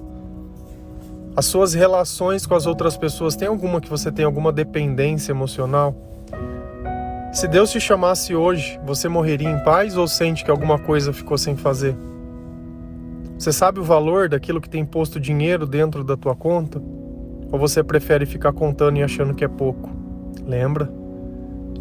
As 1.34 1.46
suas 1.46 1.74
relações 1.74 2.46
com 2.46 2.54
as 2.54 2.66
outras 2.66 2.96
pessoas, 2.96 3.34
tem 3.34 3.48
alguma 3.48 3.80
que 3.80 3.90
você 3.90 4.12
tem 4.12 4.24
alguma 4.24 4.52
dependência 4.52 5.32
emocional? 5.32 5.92
Se 7.32 7.48
Deus 7.48 7.72
te 7.72 7.80
chamasse 7.80 8.32
hoje, 8.36 8.78
você 8.86 9.08
morreria 9.08 9.50
em 9.50 9.58
paz 9.64 9.96
ou 9.96 10.06
sente 10.06 10.44
que 10.44 10.52
alguma 10.52 10.78
coisa 10.78 11.12
ficou 11.12 11.36
sem 11.36 11.56
fazer? 11.56 11.96
Você 13.36 13.52
sabe 13.52 13.80
o 13.80 13.84
valor 13.84 14.28
daquilo 14.28 14.60
que 14.60 14.70
tem 14.70 14.84
posto 14.84 15.18
dinheiro 15.18 15.66
dentro 15.66 16.04
da 16.04 16.16
tua 16.16 16.36
conta? 16.36 16.80
Ou 17.50 17.58
você 17.58 17.82
prefere 17.82 18.24
ficar 18.24 18.52
contando 18.52 18.98
e 18.98 19.02
achando 19.02 19.34
que 19.34 19.44
é 19.44 19.48
pouco? 19.48 20.01
Lembra? 20.46 20.90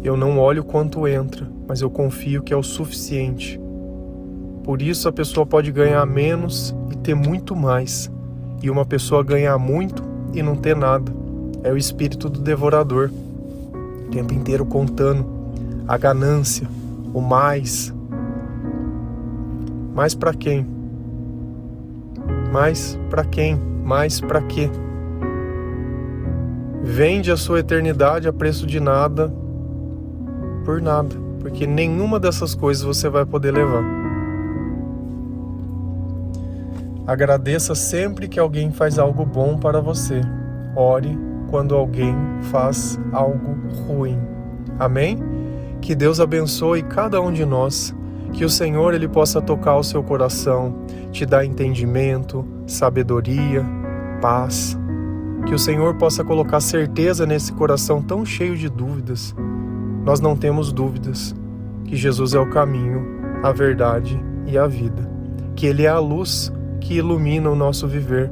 Eu 0.02 0.16
não 0.16 0.38
olho 0.38 0.64
quanto 0.64 1.06
entra, 1.06 1.46
mas 1.66 1.80
eu 1.80 1.88
confio 1.88 2.42
que 2.42 2.52
é 2.52 2.56
o 2.56 2.62
suficiente. 2.62 3.60
Por 4.64 4.82
isso 4.82 5.08
a 5.08 5.12
pessoa 5.12 5.46
pode 5.46 5.70
ganhar 5.70 6.04
menos 6.06 6.74
e 6.90 6.96
ter 6.96 7.14
muito 7.14 7.54
mais, 7.54 8.10
e 8.62 8.70
uma 8.70 8.84
pessoa 8.84 9.22
ganhar 9.24 9.58
muito 9.58 10.02
e 10.32 10.42
não 10.42 10.56
ter 10.56 10.76
nada. 10.76 11.12
É 11.62 11.72
o 11.72 11.76
espírito 11.76 12.28
do 12.28 12.40
devorador, 12.40 13.10
o 14.06 14.10
tempo 14.10 14.34
inteiro 14.34 14.64
contando 14.64 15.24
a 15.86 15.96
ganância, 15.96 16.66
o 17.12 17.20
mais. 17.20 17.92
Mais 19.94 20.14
para 20.14 20.32
quem? 20.32 20.66
Mais 22.52 22.98
para 23.10 23.24
quem? 23.24 23.56
Mais 23.84 24.20
para 24.20 24.42
quê? 24.42 24.70
Vende 26.82 27.30
a 27.30 27.36
sua 27.36 27.60
eternidade 27.60 28.26
a 28.26 28.32
preço 28.32 28.66
de 28.66 28.80
nada 28.80 29.32
por 30.64 30.80
nada, 30.80 31.14
porque 31.40 31.66
nenhuma 31.66 32.18
dessas 32.18 32.54
coisas 32.54 32.82
você 32.82 33.08
vai 33.08 33.24
poder 33.24 33.52
levar. 33.52 33.84
Agradeça 37.06 37.74
sempre 37.74 38.28
que 38.28 38.38
alguém 38.38 38.70
faz 38.70 38.98
algo 38.98 39.24
bom 39.24 39.58
para 39.58 39.80
você. 39.80 40.20
Ore 40.76 41.18
quando 41.50 41.74
alguém 41.74 42.14
faz 42.50 42.98
algo 43.12 43.56
ruim. 43.86 44.18
Amém? 44.78 45.18
Que 45.80 45.94
Deus 45.94 46.20
abençoe 46.20 46.82
cada 46.82 47.20
um 47.20 47.32
de 47.32 47.44
nós. 47.44 47.94
Que 48.32 48.44
o 48.44 48.50
Senhor 48.50 48.94
ele 48.94 49.08
possa 49.08 49.42
tocar 49.42 49.76
o 49.76 49.82
seu 49.82 50.02
coração, 50.02 50.74
te 51.10 51.26
dar 51.26 51.44
entendimento, 51.44 52.46
sabedoria, 52.66 53.64
paz. 54.20 54.78
Que 55.46 55.54
o 55.54 55.58
Senhor 55.58 55.94
possa 55.94 56.24
colocar 56.24 56.60
certeza 56.60 57.26
nesse 57.26 57.52
coração 57.52 58.02
tão 58.02 58.24
cheio 58.24 58.56
de 58.56 58.68
dúvidas. 58.68 59.34
Nós 60.04 60.20
não 60.20 60.36
temos 60.36 60.72
dúvidas 60.72 61.34
que 61.84 61.96
Jesus 61.96 62.34
é 62.34 62.38
o 62.38 62.48
caminho, 62.50 63.04
a 63.42 63.52
verdade 63.52 64.18
e 64.46 64.56
a 64.56 64.66
vida, 64.66 65.08
que 65.54 65.66
Ele 65.66 65.84
é 65.84 65.88
a 65.88 65.98
luz 65.98 66.52
que 66.80 66.94
ilumina 66.94 67.50
o 67.50 67.54
nosso 67.54 67.86
viver, 67.86 68.30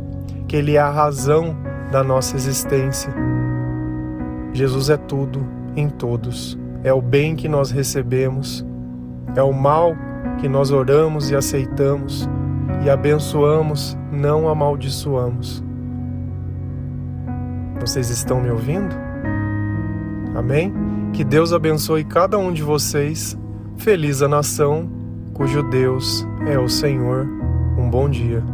que 0.49 0.57
Ele 0.57 0.77
é 0.77 0.81
a 0.81 0.90
razão 0.90 1.57
da 1.92 2.03
nossa 2.03 2.37
existência. 2.37 3.12
Jesus 4.53 4.90
é 4.90 4.96
tudo 4.96 5.46
em 5.77 5.88
todos, 5.88 6.59
é 6.83 6.92
o 6.92 7.03
bem 7.03 7.37
que 7.37 7.49
nós 7.49 7.70
recebemos, 7.70 8.64
é 9.37 9.42
o 9.42 9.53
mal 9.53 9.94
que 10.38 10.49
nós 10.49 10.70
oramos 10.70 11.31
e 11.31 11.37
aceitamos. 11.37 12.29
E 12.83 12.88
abençoamos, 12.88 13.96
não 14.11 14.49
amaldiçoamos. 14.49 15.62
Vocês 17.81 18.11
estão 18.11 18.40
me 18.40 18.51
ouvindo? 18.51 18.95
Amém? 20.35 20.73
Que 21.12 21.25
Deus 21.25 21.53
abençoe 21.53 22.05
cada 22.05 22.38
um 22.38 22.53
de 22.53 22.62
vocês. 22.62 23.37
Feliz 23.79 24.21
a 24.23 24.29
nação 24.29 24.88
cujo 25.33 25.62
Deus 25.62 26.27
é 26.47 26.59
o 26.59 26.69
Senhor. 26.69 27.27
Um 27.79 27.88
bom 27.88 28.09
dia. 28.09 28.45